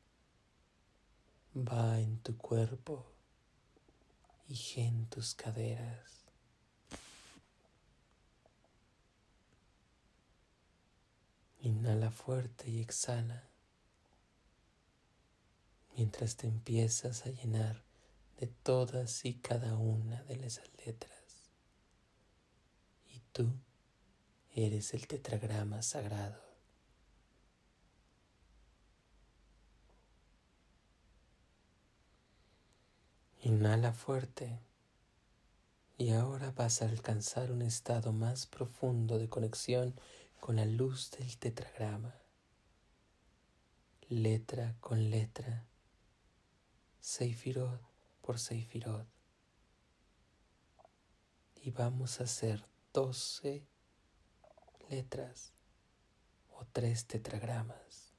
va 1.55 1.99
en 1.99 2.19
tu 2.19 2.37
cuerpo 2.37 3.11
y 4.47 4.79
en 4.79 5.07
tus 5.07 5.33
caderas. 5.33 6.23
Inhala 11.61 12.11
fuerte 12.11 12.69
y 12.69 12.81
exhala 12.81 13.49
mientras 15.97 16.35
te 16.37 16.45
empiezas 16.45 17.25
a 17.25 17.31
llenar 17.31 17.90
de 18.41 18.47
todas 18.47 19.23
y 19.23 19.35
cada 19.35 19.75
una 19.75 20.23
de 20.23 20.33
esas 20.47 20.67
letras. 20.83 21.51
Y 23.07 23.19
tú 23.31 23.53
eres 24.55 24.95
el 24.95 25.05
tetragrama 25.05 25.83
sagrado. 25.83 26.41
Inhala 33.43 33.93
fuerte 33.93 34.59
y 35.99 36.09
ahora 36.09 36.49
vas 36.49 36.81
a 36.81 36.85
alcanzar 36.85 37.51
un 37.51 37.61
estado 37.61 38.11
más 38.11 38.47
profundo 38.47 39.19
de 39.19 39.29
conexión 39.29 39.93
con 40.39 40.55
la 40.55 40.65
luz 40.65 41.11
del 41.11 41.37
tetragrama, 41.37 42.15
letra 44.09 44.75
con 44.79 45.11
letra, 45.11 45.67
Seifirot 47.01 47.90
por 48.31 48.39
Seifirot. 48.39 49.05
Y 51.63 51.71
vamos 51.71 52.21
a 52.21 52.23
hacer 52.23 52.65
doce 52.93 53.67
letras 54.89 55.51
o 56.51 56.65
tres 56.71 57.05
tetragramas. 57.07 58.13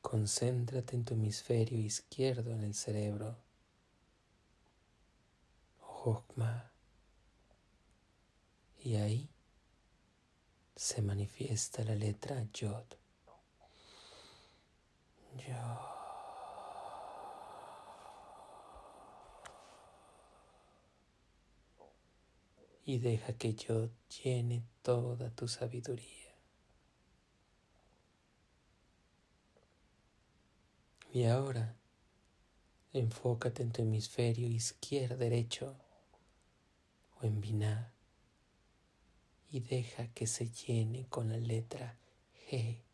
Concéntrate 0.00 0.96
en 0.96 1.04
tu 1.04 1.14
hemisferio 1.14 1.78
izquierdo 1.78 2.50
en 2.50 2.64
el 2.64 2.74
cerebro. 2.74 3.38
Hokma. 5.78 6.72
Y 8.82 8.96
ahí 8.96 9.30
se 10.74 11.00
manifiesta 11.00 11.84
la 11.84 11.94
letra 11.94 12.42
Yod. 12.52 13.05
Yod. 15.36 15.78
Y 22.84 22.98
deja 22.98 23.32
que 23.32 23.54
Yod 23.54 23.90
llene 24.22 24.62
toda 24.82 25.30
tu 25.30 25.48
sabiduría. 25.48 26.34
Y 31.12 31.24
ahora 31.24 31.74
enfócate 32.92 33.62
en 33.62 33.72
tu 33.72 33.82
hemisferio 33.82 34.46
izquierdo 34.48 35.16
derecho 35.16 35.76
o 37.20 37.24
en 37.24 37.40
Binah 37.40 37.92
y 39.50 39.60
deja 39.60 40.08
que 40.08 40.26
se 40.26 40.50
llene 40.50 41.06
con 41.08 41.30
la 41.30 41.38
letra 41.38 41.96
G. 42.50 42.85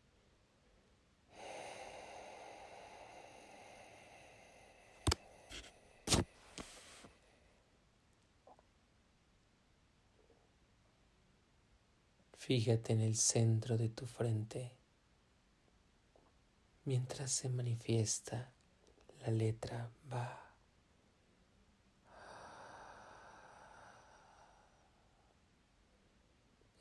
Fíjate 12.45 12.91
en 12.91 12.99
el 12.99 13.15
centro 13.15 13.77
de 13.77 13.87
tu 13.87 14.05
frente 14.05 14.73
mientras 16.83 17.31
se 17.31 17.47
manifiesta 17.47 18.51
la 19.21 19.31
letra 19.31 19.89
Va. 20.11 20.53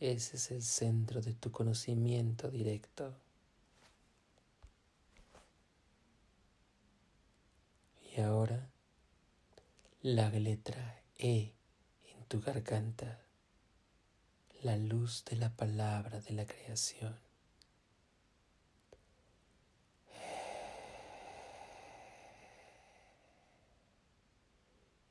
Ese 0.00 0.36
es 0.36 0.50
el 0.50 0.62
centro 0.64 1.20
de 1.20 1.32
tu 1.32 1.52
conocimiento 1.52 2.50
directo. 2.50 3.14
Y 8.10 8.20
ahora 8.20 8.68
la 10.02 10.28
letra 10.28 11.04
E 11.16 11.52
en 12.08 12.24
tu 12.24 12.40
garganta, 12.40 13.21
la 14.62 14.76
luz 14.76 15.24
de 15.24 15.36
la 15.36 15.50
palabra 15.50 16.20
de 16.20 16.32
la 16.32 16.46
creación. 16.46 17.18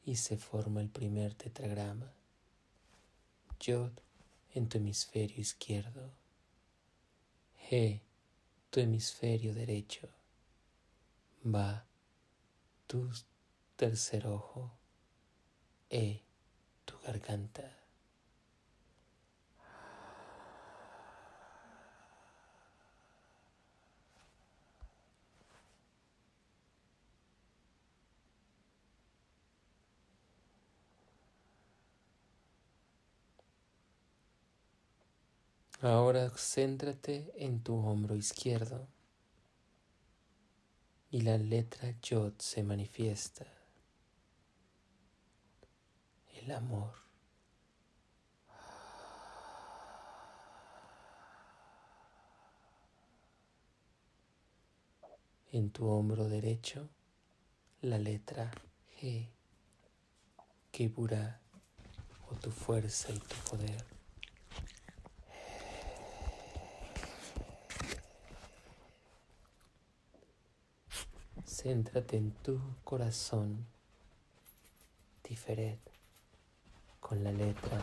Y 0.06 0.16
se 0.16 0.38
forma 0.38 0.80
el 0.80 0.90
primer 0.90 1.36
tetragrama. 1.36 2.14
Yod 3.60 3.92
en 4.54 4.70
tu 4.70 4.78
hemisferio 4.78 5.42
izquierdo. 5.42 6.12
G, 7.70 8.02
tu 8.70 8.80
hemisferio 8.80 9.54
derecho. 9.54 10.08
Va, 11.46 11.86
tu 12.88 13.12
tercer 13.76 14.28
ojo. 14.28 14.72
E, 15.90 16.24
tu 16.86 16.98
garganta. 17.06 17.81
Ahora 35.84 36.30
céntrate 36.38 37.34
en 37.38 37.64
tu 37.64 37.76
hombro 37.76 38.16
izquierdo 38.16 38.88
y 41.10 41.22
la 41.22 41.40
letra 41.40 42.00
Yod 42.04 42.34
se 42.38 42.62
manifiesta. 42.62 43.48
El 46.36 46.52
amor. 46.52 46.94
En 55.52 55.72
tu 55.72 55.90
hombro 55.90 56.30
derecho, 56.30 56.90
la 57.82 57.98
letra 57.98 58.52
G, 59.00 59.28
Kibura, 60.70 61.42
o 62.30 62.36
tu 62.36 62.52
fuerza 62.52 63.12
y 63.12 63.18
tu 63.18 63.36
poder. 63.50 63.91
Céntrate 71.54 72.16
en 72.16 72.32
tu 72.32 72.60
corazón, 72.86 73.68
Tiferet, 75.22 75.82
con 77.02 77.22
la 77.26 77.32
letra 77.34 77.78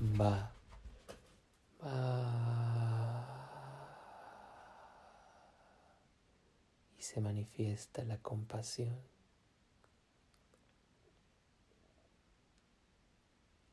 Ba. 0.00 0.50
Y 6.98 7.02
se 7.02 7.20
manifiesta 7.20 8.02
la 8.04 8.16
compasión. 8.16 8.98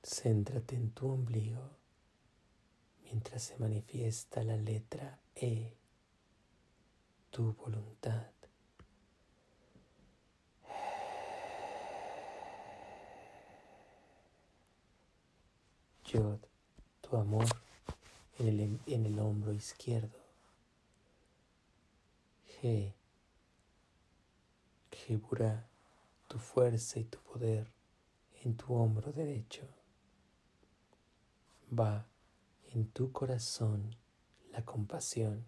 Céntrate 0.04 0.76
en 0.76 0.92
tu 0.92 1.10
ombligo 1.10 1.78
mientras 3.04 3.42
se 3.44 3.58
manifiesta 3.58 4.44
la 4.44 4.58
letra 4.58 5.18
E, 5.34 5.74
tu 7.32 7.54
voluntad. 7.54 8.39
Yod, 16.12 16.40
tu 17.02 17.18
amor 17.18 17.46
en 18.40 18.48
el, 18.48 18.80
en 18.88 19.06
el 19.06 19.20
hombro 19.20 19.54
izquierdo. 19.54 20.18
G, 22.48 22.92
Gebura, 24.90 25.68
tu 26.28 26.40
fuerza 26.40 27.00
y 27.00 27.04
tu 27.04 27.20
poder 27.20 27.68
en 28.44 28.58
tu 28.58 28.74
hombro 28.74 29.12
derecho. 29.12 29.68
Va 31.72 32.08
en 32.74 32.88
tu 32.88 33.12
corazón 33.12 33.96
la 34.52 34.66
compasión. 34.66 35.46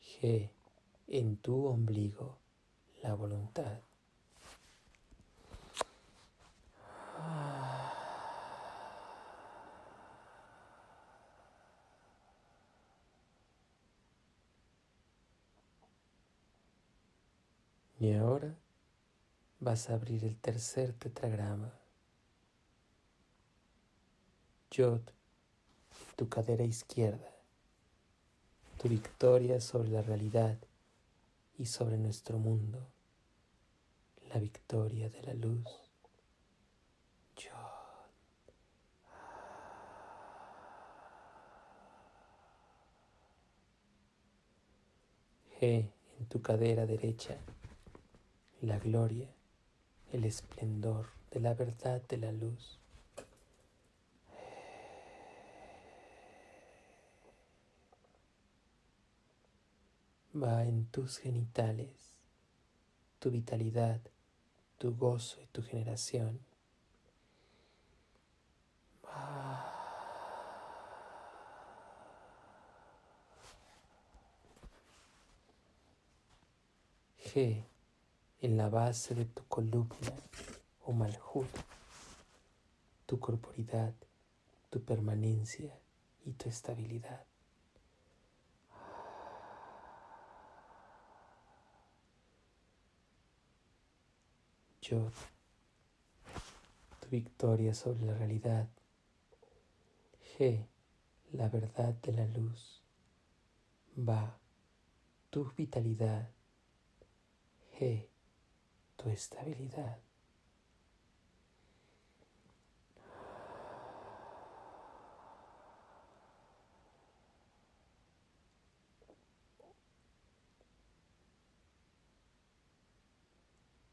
G, 0.00 0.48
en 1.08 1.36
tu 1.36 1.66
ombligo 1.66 2.38
la 3.02 3.12
voluntad. 3.12 3.82
Y 17.98 18.12
ahora 18.12 18.54
vas 19.58 19.88
a 19.88 19.94
abrir 19.94 20.24
el 20.24 20.36
tercer 20.36 20.92
tetragrama. 20.92 21.72
Yod, 24.70 25.00
tu 26.14 26.28
cadera 26.28 26.64
izquierda, 26.64 27.34
tu 28.78 28.88
victoria 28.88 29.60
sobre 29.60 29.88
la 29.88 30.02
realidad 30.02 30.58
y 31.56 31.64
sobre 31.66 31.96
nuestro 31.96 32.38
mundo, 32.38 32.86
la 34.28 34.38
victoria 34.38 35.08
de 35.08 35.22
la 35.22 35.32
luz. 35.32 35.64
Yod. 37.36 37.76
G 45.58 45.90
en 46.18 46.26
tu 46.26 46.42
cadera 46.42 46.84
derecha 46.84 47.38
la 48.62 48.78
gloria, 48.78 49.28
el 50.12 50.24
esplendor 50.24 51.10
de 51.30 51.40
la 51.40 51.54
verdad 51.54 52.00
de 52.08 52.16
la 52.16 52.32
luz. 52.32 52.78
Va 60.34 60.64
en 60.64 60.86
tus 60.86 61.18
genitales, 61.18 62.18
tu 63.18 63.30
vitalidad, 63.30 64.00
tu 64.78 64.94
gozo 64.96 65.40
y 65.42 65.46
tu 65.46 65.62
generación. 65.62 66.40
G 77.18 77.64
en 78.40 78.56
la 78.56 78.68
base 78.68 79.14
de 79.14 79.24
tu 79.24 79.44
columna 79.48 80.14
o 80.84 80.92
malhut, 80.92 81.48
tu 83.06 83.18
corporidad, 83.18 83.94
tu 84.70 84.82
permanencia 84.82 85.78
y 86.24 86.32
tu 86.32 86.48
estabilidad. 86.48 87.24
Yo, 94.82 95.10
tu 97.00 97.08
victoria 97.08 97.74
sobre 97.74 98.06
la 98.06 98.14
realidad. 98.14 98.68
G, 100.36 100.64
la 101.32 101.48
verdad 101.48 101.94
de 101.94 102.12
la 102.12 102.26
luz. 102.26 102.82
Va, 103.96 104.38
tu 105.30 105.50
vitalidad. 105.56 106.30
G, 107.78 108.08
tu 109.06 109.12
estabilidad. 109.12 109.98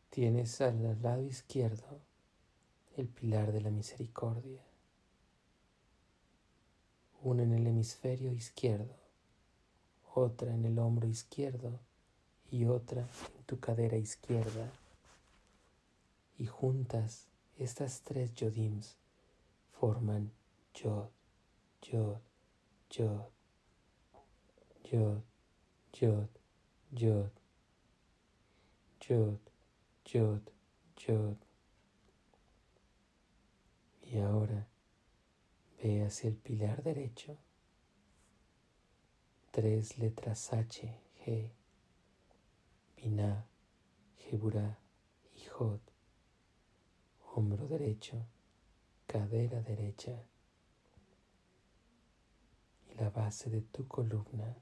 Tienes 0.10 0.62
al 0.62 1.02
lado 1.02 1.22
izquierdo 1.24 2.00
el 2.98 3.08
pilar 3.08 3.52
de 3.52 3.62
la 3.62 3.70
misericordia, 3.70 4.64
una 7.22 7.44
en 7.44 7.54
el 7.54 7.68
hemisferio 7.68 8.34
izquierdo, 8.34 8.96
otra 10.16 10.54
en 10.54 10.66
el 10.66 10.80
hombro 10.80 11.08
izquierdo 11.08 11.80
y 12.50 12.66
otra 12.66 13.08
en 13.38 13.44
tu 13.46 13.60
cadera 13.60 13.98
izquierda. 13.98 14.72
Y 16.44 16.48
juntas 16.48 17.30
estas 17.58 18.02
tres 18.02 18.36
yodims 18.36 18.98
forman 19.72 20.30
yod, 20.76 21.10
yod, 21.90 22.20
yod, 22.98 23.32
yod, 24.92 25.24
yod, 26.02 26.30
yod, 26.92 27.32
yod, 29.08 29.40
yod, 30.12 30.52
yod. 31.08 31.38
Y 34.02 34.18
ahora 34.20 34.68
ve 35.82 36.04
hacia 36.04 36.28
el 36.28 36.36
pilar 36.36 36.84
derecho. 36.84 37.38
Tres 39.52 39.98
letras 39.98 40.52
H, 40.52 40.94
G, 41.26 41.52
Binah, 42.98 43.46
Geburah 44.18 44.78
y 45.38 45.46
Jod. 45.46 45.93
Hombro 47.36 47.68
derecho, 47.68 48.26
cadera 49.08 49.62
derecha 49.62 50.24
y 52.90 52.96
la 52.96 53.10
base 53.10 53.50
de 53.50 53.62
tu 53.62 53.88
columna. 53.88 54.56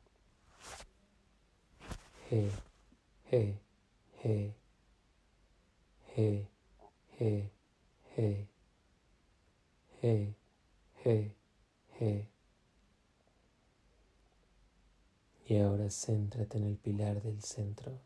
G, 2.29 2.49
G, 3.29 3.59
G, 4.23 4.53
G, 6.15 6.47
G, 7.19 7.51
G. 8.15 8.47
He, 10.01 10.35
he, 11.03 11.35
he. 11.99 12.27
Y 15.47 15.57
ahora 15.59 15.89
céntrate 15.89 16.57
en 16.57 16.63
el 16.63 16.77
pilar 16.77 17.21
del 17.21 17.43
centro. 17.43 17.99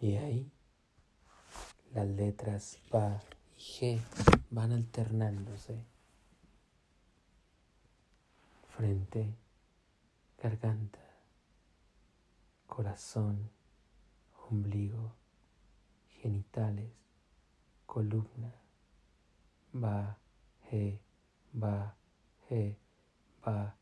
Y 0.00 0.16
ahí 0.16 0.53
las 1.94 2.06
letras 2.06 2.78
Ba 2.90 3.22
y 3.56 3.60
G 3.60 4.00
van 4.50 4.72
alternándose. 4.72 5.82
Frente, 8.76 9.34
garganta, 10.42 10.98
corazón, 12.66 13.50
ombligo, 14.50 15.12
genitales, 16.20 16.90
columna 17.86 18.52
ba, 19.74 20.16
he, 20.70 21.00
ba, 21.52 21.94
he, 22.48 22.76
ba, 23.44 23.74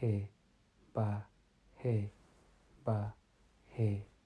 he, 0.00 0.28
ba, 0.92 1.28
he, 1.78 2.10
ba, 2.84 3.14
he. 3.76 4.17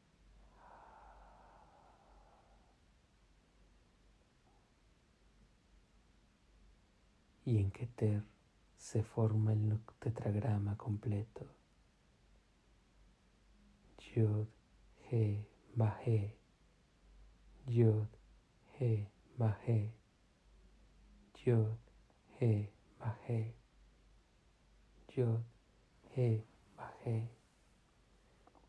Y 7.44 7.58
en 7.58 7.70
Keter 7.70 8.24
se 8.76 9.02
forma 9.02 9.52
el 9.52 9.80
tetragrama 9.98 10.76
completo. 10.76 11.46
Yod, 14.14 14.48
He, 15.10 15.46
Ba, 15.74 15.98
He. 16.04 16.36
Yod, 17.66 18.08
He, 18.78 19.08
Ba, 19.38 19.58
He. 19.66 19.92
Yod, 21.44 21.78
He, 22.38 22.72
Bajé. 23.00 23.54
Yod, 25.08 25.44
He, 26.14 26.44
Bajé. 26.76 27.28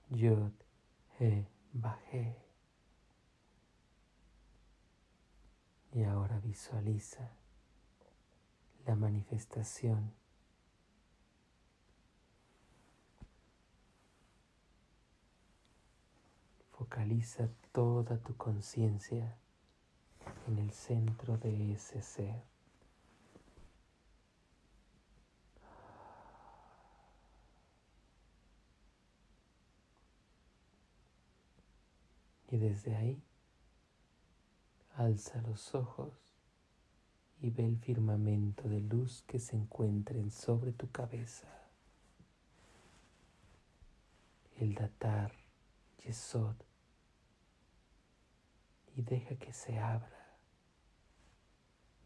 Yod, 0.10 0.54
He, 1.20 1.48
Bajé. 1.74 2.36
Y 5.92 6.04
ahora 6.04 6.40
visualiza 6.40 7.32
la 8.86 8.96
manifestación 8.96 10.14
Focaliza 16.74 17.50
toda 17.72 18.18
tu 18.18 18.36
conciencia 18.36 19.38
en 20.48 20.58
el 20.58 20.72
centro 20.72 21.38
de 21.38 21.74
ese 21.74 22.02
ser. 22.02 22.44
Y 32.50 32.58
desde 32.58 32.96
ahí, 32.96 33.24
alza 34.96 35.42
los 35.44 35.74
ojos 35.74 36.23
y 37.44 37.50
ve 37.50 37.66
el 37.66 37.78
firmamento 37.78 38.70
de 38.70 38.80
luz 38.80 39.22
que 39.28 39.38
se 39.38 39.58
encuentren 39.58 40.32
sobre 40.32 40.72
tu 40.72 40.90
cabeza. 40.92 41.46
El 44.58 44.76
datar, 44.76 45.34
Yesod, 46.06 46.56
y 48.96 49.02
deja 49.02 49.36
que 49.36 49.52
se 49.52 49.78
abra. 49.78 50.38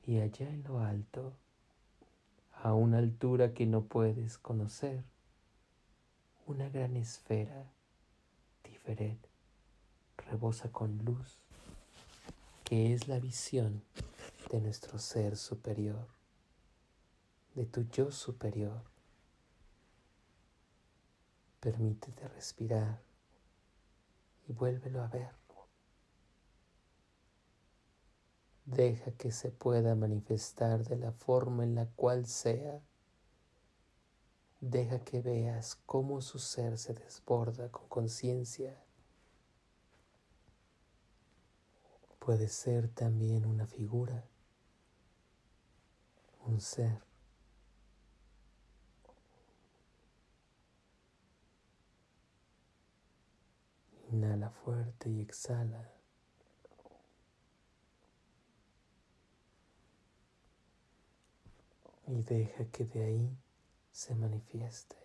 Y 0.08 0.22
allá 0.22 0.50
en 0.50 0.64
lo 0.64 0.80
alto, 0.80 1.34
a 2.64 2.74
una 2.74 2.98
altura 2.98 3.54
que 3.54 3.68
no 3.68 3.84
puedes 3.84 4.40
conocer, 4.40 5.04
una 6.48 6.68
gran 6.70 6.98
esfera, 6.98 7.72
diferente 8.64 9.30
rebosa 10.18 10.72
con 10.72 10.98
luz, 11.06 11.38
que 12.64 12.96
es 12.96 13.08
la 13.08 13.20
visión 13.20 13.84
de 14.50 14.62
nuestro 14.62 14.98
ser 15.00 15.36
superior, 15.36 16.08
de 17.56 17.66
tu 17.66 17.82
yo 17.84 18.12
superior. 18.12 18.84
Permítete 21.60 22.28
respirar 22.30 23.02
y 24.48 24.54
vuélvelo 24.54 25.02
a 25.02 25.08
ver. 25.08 25.36
Deja 28.66 29.12
que 29.12 29.32
se 29.32 29.50
pueda 29.50 29.96
manifestar 29.96 30.84
de 30.84 30.98
la 30.98 31.14
forma 31.14 31.64
en 31.64 31.76
la 31.76 31.86
cual 31.86 32.26
sea. 32.28 32.82
Deja 34.60 35.00
que 35.00 35.22
veas 35.22 35.78
cómo 35.86 36.20
su 36.20 36.38
ser 36.38 36.78
se 36.78 36.94
desborda 36.94 37.72
con 37.72 37.88
conciencia 37.88 38.78
puede 42.28 42.50
ser 42.50 42.90
también 42.90 43.46
una 43.46 43.66
figura, 43.66 44.26
un 46.48 46.62
ser. 46.62 47.02
Inhala 54.12 54.50
fuerte 54.50 55.10
y 55.10 55.22
exhala. 55.22 55.92
Y 62.08 62.24
deja 62.24 62.66
que 62.66 62.86
de 62.86 63.04
ahí 63.04 63.38
se 63.92 64.16
manifieste. 64.16 64.96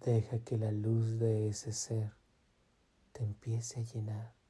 Deja 0.00 0.38
que 0.40 0.58
la 0.58 0.72
luz 0.72 1.18
de 1.18 1.48
ese 1.48 1.72
ser 1.72 2.12
te 3.12 3.22
empiece 3.22 3.80
a 3.80 3.84
llenar. 3.84 4.43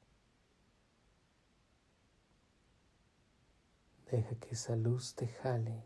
Deja 4.11 4.35
que 4.35 4.51
esa 4.51 4.75
luz 4.75 5.15
te 5.15 5.27
jale. 5.27 5.83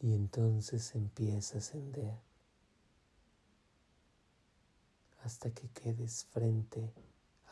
Y 0.00 0.14
entonces 0.14 0.94
empieza 0.94 1.56
a 1.56 1.58
ascender 1.58 2.18
hasta 5.22 5.50
que 5.50 5.68
quedes 5.68 6.24
frente 6.24 6.92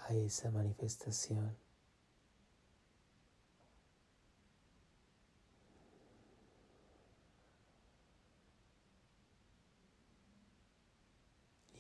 a 0.08 0.14
esa 0.14 0.50
manifestación. 0.50 1.56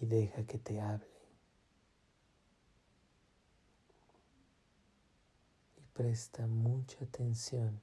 y 0.00 0.06
deja 0.06 0.42
que 0.44 0.58
te 0.58 0.80
hable. 0.80 1.06
Y 5.76 5.82
presta 6.00 6.46
mucha 6.46 7.04
atención 7.04 7.78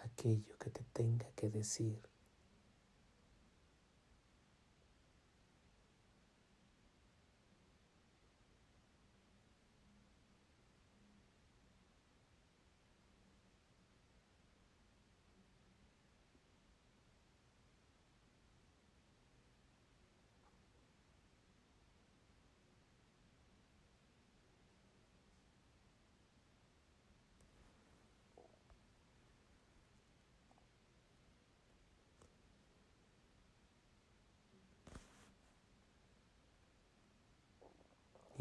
a 0.00 0.06
aquello 0.06 0.56
que 0.58 0.70
te 0.70 0.82
tenga 0.94 1.26
que 1.36 1.50
decir. 1.50 2.00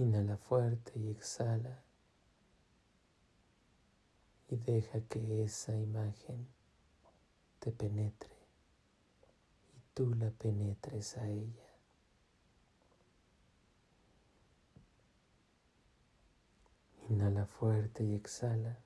Inhala 0.04 0.36
fuerte 0.36 1.00
y 1.00 1.10
exhala. 1.12 1.82
Y 4.50 4.58
deja 4.58 5.00
que 5.00 5.46
esa 5.46 5.78
imagen 5.78 6.46
te 7.60 7.72
penetre 7.72 8.36
y 9.74 9.82
tú 9.94 10.14
la 10.14 10.30
penetres 10.32 11.16
a 11.16 11.30
ella. 11.30 11.70
Inhala 17.08 17.46
fuerte 17.46 18.04
y 18.04 18.14
exhala. 18.14 18.78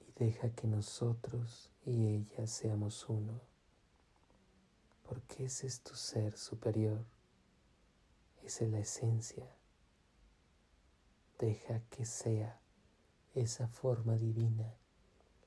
Y 0.00 0.24
deja 0.24 0.50
que 0.50 0.66
nosotros 0.66 1.70
y 1.84 2.08
ella 2.08 2.48
seamos 2.48 3.08
uno. 3.08 3.40
Porque 5.08 5.44
ese 5.44 5.68
es 5.68 5.80
tu 5.80 5.94
ser 5.94 6.36
superior. 6.36 7.15
Esa 8.46 8.64
es 8.64 8.70
la 8.70 8.78
esencia. 8.78 9.56
Deja 11.36 11.80
que 11.90 12.04
sea 12.04 12.60
esa 13.34 13.66
forma 13.66 14.14
divina 14.14 14.72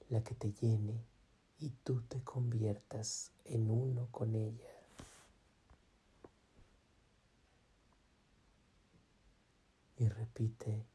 la 0.09 0.21
que 0.21 0.35
te 0.35 0.51
llene 0.51 1.05
y 1.59 1.69
tú 1.69 2.01
te 2.01 2.21
conviertas 2.25 3.31
en 3.45 3.71
uno 3.71 4.09
con 4.11 4.35
ella. 4.35 4.69
Y 9.95 10.09
repite, 10.09 10.85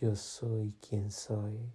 yo 0.00 0.16
soy 0.16 0.74
quien 0.80 1.12
soy. 1.12 1.72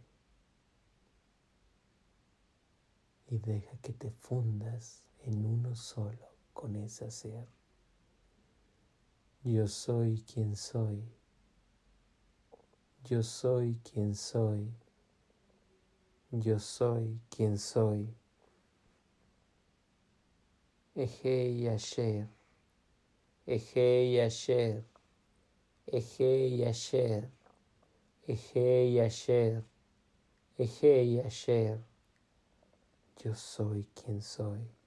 Y 3.29 3.37
deja 3.37 3.77
que 3.77 3.93
te 3.93 4.11
fundas 4.11 5.01
en 5.21 5.45
uno 5.45 5.77
solo 5.77 6.27
con 6.51 6.75
ese 6.75 7.09
ser. 7.09 7.60
Yo 9.43 9.67
soy 9.67 10.23
quien 10.31 10.55
soy. 10.55 11.01
Yo 13.05 13.23
soy 13.23 13.79
quien 13.83 14.13
soy. 14.13 14.71
Yo 16.29 16.59
soy 16.59 17.19
quien 17.27 17.57
soy. 17.57 18.07
Ejei 20.93 21.67
Asher, 21.67 22.27
Ejei 23.47 24.19
Asher, 24.19 24.83
Ejei 25.87 26.63
Asher, 26.63 27.27
Ejei 28.27 28.99
Asher, 28.99 29.63
Ejei 30.59 31.19
Asher. 31.19 31.79
Yo 33.23 33.33
soy 33.33 33.87
quien 33.95 34.21
soy. 34.21 34.80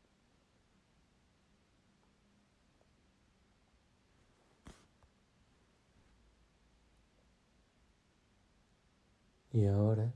Y 9.55 9.67
ahora 9.67 10.13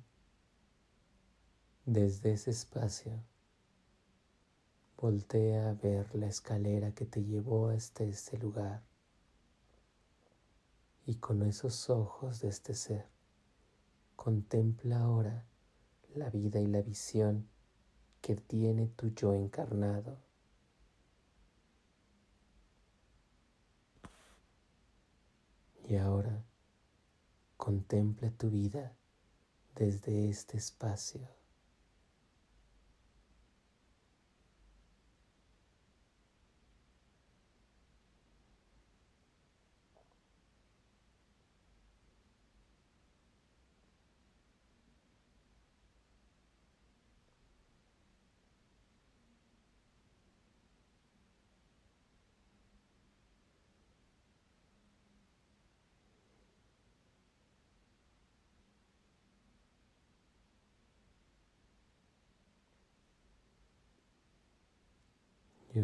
desde 1.86 2.32
ese 2.32 2.50
espacio, 2.50 3.12
voltea 5.00 5.70
a 5.70 5.74
ver 5.74 6.12
la 6.16 6.26
escalera 6.26 6.90
que 6.90 7.06
te 7.06 7.22
llevó 7.22 7.68
hasta 7.68 8.02
este 8.02 8.36
lugar 8.36 8.82
y 11.06 11.14
con 11.14 11.42
esos 11.44 11.88
ojos 11.88 12.40
de 12.40 12.48
este 12.48 12.74
ser, 12.74 13.06
contempla 14.16 15.02
ahora 15.02 15.46
la 16.16 16.30
vida 16.30 16.58
y 16.58 16.66
la 16.66 16.82
visión 16.82 17.48
que 18.20 18.34
tiene 18.34 18.88
tu 18.88 19.10
yo 19.10 19.34
encarnado. 19.34 20.18
Y 25.84 25.94
ahora 25.94 26.42
contempla 27.56 28.32
tu 28.32 28.50
vida 28.50 28.97
desde 29.78 30.28
este 30.28 30.56
espacio. 30.58 31.37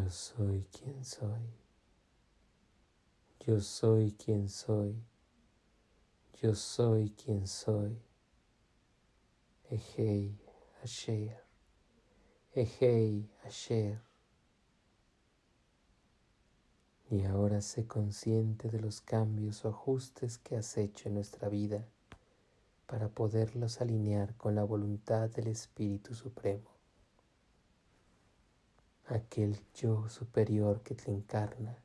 Yo 0.05 0.11
soy 0.11 0.67
quien 0.71 1.03
soy. 1.03 1.49
Yo 3.41 3.59
soy 3.59 4.13
quien 4.13 4.51
soy. 4.51 5.03
Yo 6.43 6.55
soy 6.55 7.09
quien 7.13 7.47
soy. 7.47 7.99
Ejei 9.71 10.37
Asher. 10.83 11.43
Ejei 12.53 13.31
Asher. 13.47 13.99
Y 17.09 17.25
ahora 17.25 17.63
sé 17.63 17.87
consciente 17.87 18.69
de 18.69 18.81
los 18.81 19.01
cambios 19.01 19.65
o 19.65 19.71
ajustes 19.71 20.37
que 20.37 20.57
has 20.57 20.77
hecho 20.77 21.09
en 21.09 21.15
nuestra 21.15 21.49
vida 21.49 21.89
para 22.87 23.09
poderlos 23.09 23.81
alinear 23.81 24.37
con 24.37 24.55
la 24.55 24.65
voluntad 24.65 25.31
del 25.31 25.47
Espíritu 25.47 26.15
Supremo 26.15 26.74
aquel 29.07 29.61
yo 29.75 30.09
superior 30.09 30.83
que 30.83 30.95
te 30.95 31.11
encarna 31.11 31.79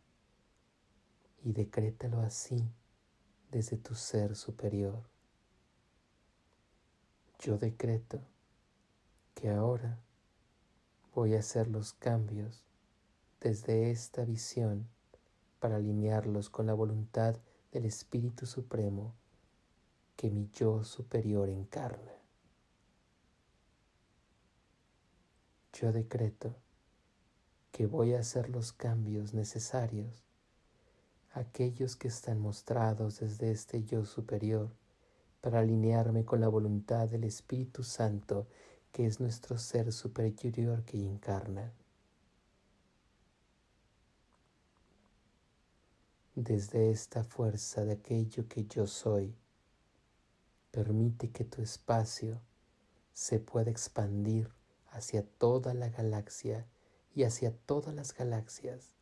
y 1.43 1.51
decrétalo 1.51 2.21
así 2.21 2.71
desde 3.51 3.77
tu 3.77 3.95
ser 3.95 4.35
superior. 4.35 5.03
Yo 7.39 7.57
decreto 7.57 8.21
que 9.33 9.49
ahora 9.49 9.99
voy 11.13 11.35
a 11.35 11.39
hacer 11.39 11.67
los 11.67 11.93
cambios 11.93 12.65
desde 13.41 13.91
esta 13.91 14.25
visión 14.25 14.87
para 15.59 15.77
alinearlos 15.77 16.49
con 16.49 16.67
la 16.67 16.73
voluntad 16.73 17.37
del 17.71 17.85
Espíritu 17.85 18.45
Supremo 18.45 19.13
que 20.15 20.29
mi 20.29 20.49
yo 20.51 20.83
superior 20.83 21.49
encarna. 21.49 22.11
Yo 25.73 25.93
decreto 25.93 26.55
que 27.79 27.87
voy 27.87 28.13
a 28.13 28.19
hacer 28.19 28.49
los 28.49 28.73
cambios 28.73 29.33
necesarios, 29.33 30.25
aquellos 31.31 31.95
que 31.95 32.09
están 32.09 32.41
mostrados 32.41 33.21
desde 33.21 33.51
este 33.51 33.85
yo 33.85 34.03
superior, 34.03 34.69
para 35.39 35.61
alinearme 35.61 36.25
con 36.25 36.41
la 36.41 36.49
voluntad 36.49 37.07
del 37.07 37.23
Espíritu 37.23 37.83
Santo, 37.83 38.47
que 38.91 39.05
es 39.05 39.21
nuestro 39.21 39.57
ser 39.57 39.93
superior 39.93 40.83
que 40.83 41.01
encarna. 41.01 41.71
Desde 46.35 46.91
esta 46.91 47.23
fuerza 47.23 47.85
de 47.85 47.93
aquello 47.93 48.45
que 48.49 48.65
yo 48.65 48.87
soy, 48.87 49.33
permite 50.71 51.31
que 51.31 51.45
tu 51.45 51.61
espacio 51.61 52.41
se 53.13 53.39
pueda 53.39 53.71
expandir 53.71 54.51
hacia 54.91 55.23
toda 55.25 55.73
la 55.73 55.87
galaxia 55.87 56.67
y 57.19 57.25
hacia 57.25 57.51
todas 57.51 57.93
las 57.93 58.13
galaxias. 58.13 58.95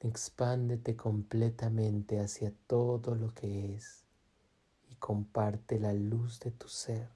Expándete 0.00 0.96
completamente 0.96 2.18
hacia 2.20 2.50
todo 2.66 3.16
lo 3.16 3.34
que 3.34 3.74
es 3.74 4.06
y 4.88 4.94
comparte 4.94 5.78
la 5.78 5.92
luz 5.92 6.40
de 6.40 6.52
tu 6.52 6.68
ser. 6.68 7.10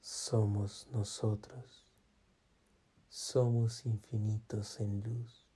Somos 0.00 0.88
nosotros, 0.92 1.86
somos 3.10 3.84
infinitos 3.84 4.80
en 4.80 5.02
luz 5.02 5.46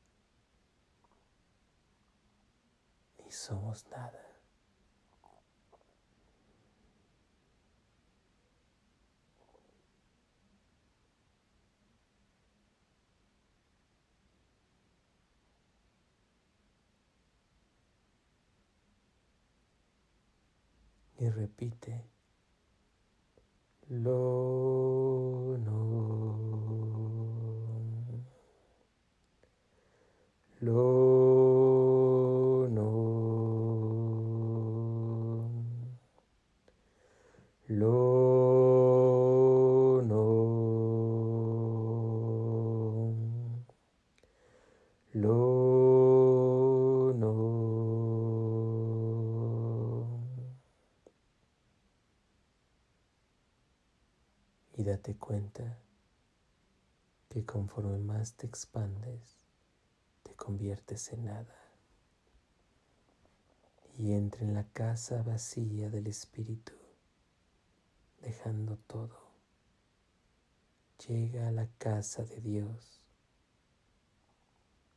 y 3.26 3.30
somos 3.30 3.86
nada. 3.86 4.31
y 21.22 21.30
repite 21.30 22.04
lo 23.88 25.56
no. 25.56 26.02
Lo 30.60 31.21
cuenta 55.22 55.78
que 57.28 57.46
conforme 57.46 57.96
más 57.98 58.34
te 58.34 58.48
expandes, 58.48 59.38
te 60.24 60.34
conviertes 60.34 61.12
en 61.12 61.26
nada. 61.26 61.56
Y 63.96 64.14
entra 64.14 64.42
en 64.42 64.52
la 64.52 64.66
casa 64.72 65.22
vacía 65.22 65.90
del 65.90 66.08
Espíritu, 66.08 66.72
dejando 68.20 68.78
todo. 68.88 69.16
Llega 71.06 71.46
a 71.48 71.52
la 71.52 71.68
casa 71.78 72.24
de 72.24 72.40
Dios, 72.40 73.00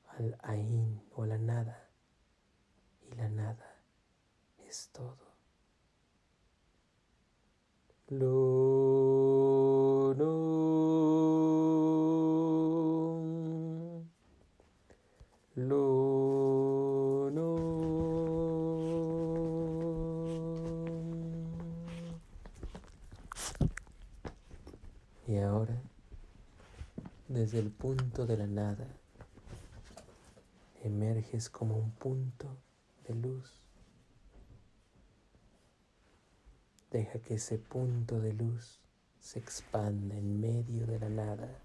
al 0.07 0.35
Ain 0.41 1.03
o 1.15 1.21
a 1.21 1.27
la 1.27 1.37
nada, 1.37 1.87
y 3.03 3.13
la 3.13 3.29
nada 3.29 3.75
es 4.67 4.89
todo. 4.91 5.35
Lo, 8.07 8.64
el 27.59 27.71
punto 27.71 28.25
de 28.25 28.37
la 28.37 28.47
nada, 28.47 28.87
emerges 30.83 31.49
como 31.49 31.77
un 31.77 31.91
punto 31.91 32.47
de 33.07 33.15
luz 33.15 33.65
Deja 36.95 37.19
que 37.19 37.33
ese 37.33 37.57
punto 37.57 38.21
de 38.21 38.31
luz 38.31 38.79
se 39.19 39.37
expanda 39.37 40.15
en 40.15 40.39
medio 40.39 40.87
de 40.87 40.97
la 40.97 41.09
nada. 41.09 41.61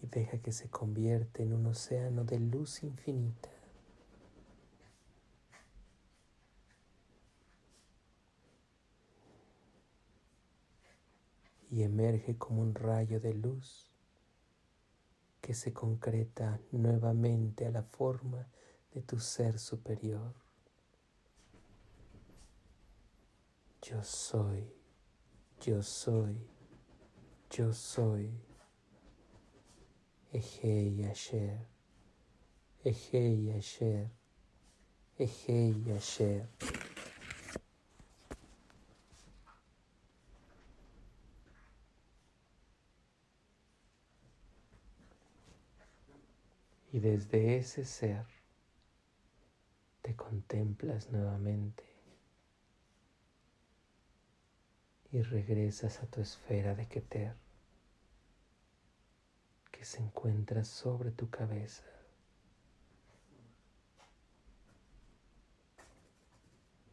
Y 0.00 0.06
deja 0.06 0.38
que 0.38 0.52
se 0.52 0.68
convierta 0.70 1.42
en 1.42 1.52
un 1.52 1.66
océano 1.66 2.22
de 2.22 2.38
luz 2.38 2.84
infinita. 2.84 3.48
Y 11.68 11.82
emerge 11.96 12.36
como 12.36 12.60
un 12.60 12.74
rayo 12.74 13.20
de 13.20 13.32
luz 13.32 13.90
que 15.40 15.54
se 15.54 15.72
concreta 15.72 16.60
nuevamente 16.72 17.64
a 17.64 17.70
la 17.70 17.82
forma 17.82 18.46
de 18.92 19.00
tu 19.00 19.18
ser 19.18 19.58
superior. 19.58 20.34
Yo 23.80 24.02
soy, 24.02 24.70
yo 25.62 25.82
soy, 25.82 26.36
yo 27.50 27.72
soy. 27.72 28.30
Ejei 30.32 31.02
Asher, 31.04 31.66
Ejei 32.84 33.52
Asher, 33.56 34.10
Ejei 35.18 35.92
Asher. 35.96 36.46
Desde 47.06 47.56
ese 47.56 47.84
ser 47.84 48.26
te 50.02 50.16
contemplas 50.16 51.12
nuevamente 51.12 51.84
y 55.12 55.22
regresas 55.22 56.02
a 56.02 56.06
tu 56.06 56.20
esfera 56.20 56.74
de 56.74 56.88
Keter 56.88 57.36
que 59.70 59.84
se 59.84 60.02
encuentra 60.02 60.64
sobre 60.64 61.12
tu 61.12 61.30
cabeza. 61.30 61.84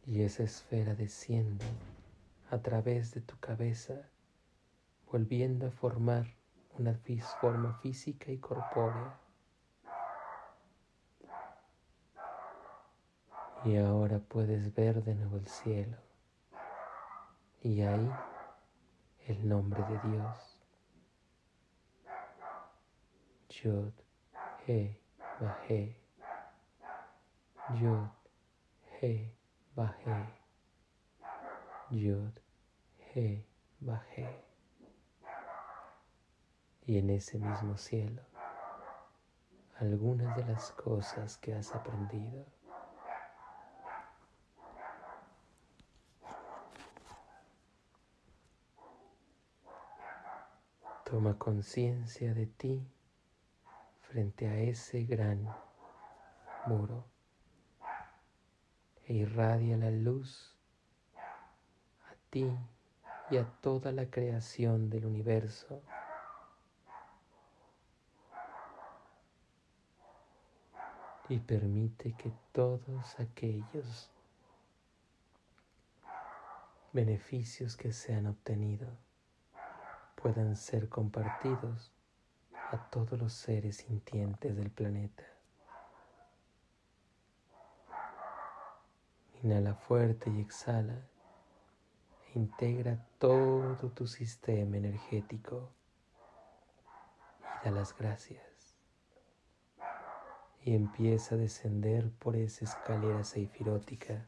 Y 0.06 0.22
esa 0.22 0.44
esfera 0.44 0.94
desciende 0.94 1.64
a 2.52 2.62
través 2.62 3.12
de 3.14 3.20
tu 3.20 3.36
cabeza, 3.40 4.08
volviendo 5.10 5.66
a 5.66 5.70
formar 5.72 6.36
una 6.78 6.94
forma 7.40 7.80
física 7.80 8.30
y 8.30 8.38
corpórea. 8.38 9.23
Y 13.64 13.78
ahora 13.78 14.18
puedes 14.18 14.74
ver 14.74 15.02
de 15.02 15.14
nuevo 15.14 15.38
el 15.38 15.46
cielo 15.46 15.96
y 17.62 17.80
ahí 17.80 18.10
el 19.26 19.48
nombre 19.48 19.82
de 19.84 20.10
Dios. 20.10 20.60
Yod, 23.48 23.92
He, 24.66 25.00
Bahe. 25.40 25.96
Yod, 27.80 28.10
He, 29.00 29.34
Bahe. 29.74 30.28
Yod, 31.90 32.32
He, 33.14 33.46
Bahe. 33.80 34.44
Y 36.86 36.98
en 36.98 37.08
ese 37.08 37.38
mismo 37.38 37.78
cielo, 37.78 38.20
algunas 39.78 40.36
de 40.36 40.44
las 40.44 40.70
cosas 40.72 41.38
que 41.38 41.54
has 41.54 41.74
aprendido. 41.74 42.53
Toma 51.14 51.38
conciencia 51.38 52.34
de 52.34 52.46
ti 52.46 52.84
frente 54.00 54.48
a 54.48 54.58
ese 54.58 55.04
gran 55.04 55.48
muro 56.66 57.04
e 59.06 59.14
irradia 59.14 59.76
la 59.76 59.92
luz 59.92 60.56
a 61.16 62.16
ti 62.30 62.50
y 63.30 63.36
a 63.36 63.44
toda 63.60 63.92
la 63.92 64.10
creación 64.10 64.90
del 64.90 65.06
universo. 65.06 65.84
Y 71.28 71.38
permite 71.38 72.14
que 72.14 72.32
todos 72.50 73.20
aquellos 73.20 74.10
beneficios 76.92 77.76
que 77.76 77.92
se 77.92 78.16
han 78.16 78.26
obtenido 78.26 78.88
puedan 80.14 80.56
ser 80.56 80.88
compartidos 80.88 81.92
a 82.70 82.78
todos 82.90 83.18
los 83.18 83.32
seres 83.32 83.76
sintientes 83.76 84.56
del 84.56 84.70
planeta. 84.70 85.24
Inhala 89.42 89.74
fuerte 89.74 90.30
y 90.30 90.40
exhala 90.40 91.06
e 92.28 92.38
integra 92.38 93.06
todo 93.18 93.90
tu 93.90 94.06
sistema 94.06 94.76
energético 94.76 95.70
y 97.40 97.64
da 97.64 97.70
las 97.70 97.96
gracias. 97.96 98.42
Y 100.62 100.74
empieza 100.74 101.34
a 101.34 101.38
descender 101.38 102.10
por 102.10 102.36
esa 102.36 102.64
escalera 102.64 103.22
seifirótica 103.22 104.26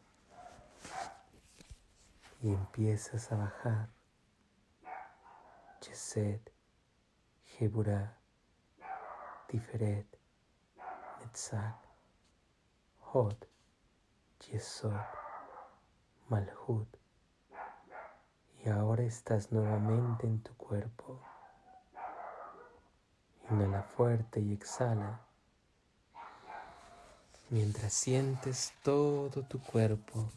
y 2.43 2.51
empiezas 2.51 3.32
a 3.32 3.37
bajar 3.37 3.95
Chesed, 5.87 6.41
Geburah, 7.47 8.11
Tiferet, 9.47 10.07
Netzach, 11.20 11.78
Hod, 13.12 13.37
Yesod, 14.51 15.07
Malhut. 16.28 16.89
Y 18.64 18.68
ahora 18.68 19.05
estás 19.05 19.53
nuevamente 19.53 20.26
en 20.26 20.43
tu 20.43 20.57
cuerpo. 20.57 21.20
Inhala 23.49 23.84
fuerte 23.84 24.41
y 24.41 24.55
exhala. 24.55 25.20
Mientras 27.51 27.93
sientes 27.93 28.72
todo 28.82 29.43
tu 29.43 29.61
cuerpo, 29.61 30.28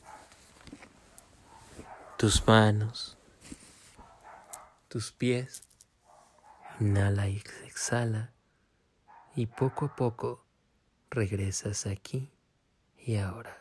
tus 2.17 2.45
manos, 2.45 3.18
tus 4.89 5.13
pies. 5.13 5.63
Inhala 6.81 7.29
y 7.29 7.41
exhala. 7.65 8.33
Y 9.35 9.45
poco 9.45 9.85
a 9.85 9.95
poco 9.95 10.45
regresas 11.09 11.85
aquí 11.85 12.33
y 12.97 13.15
ahora. 13.15 13.58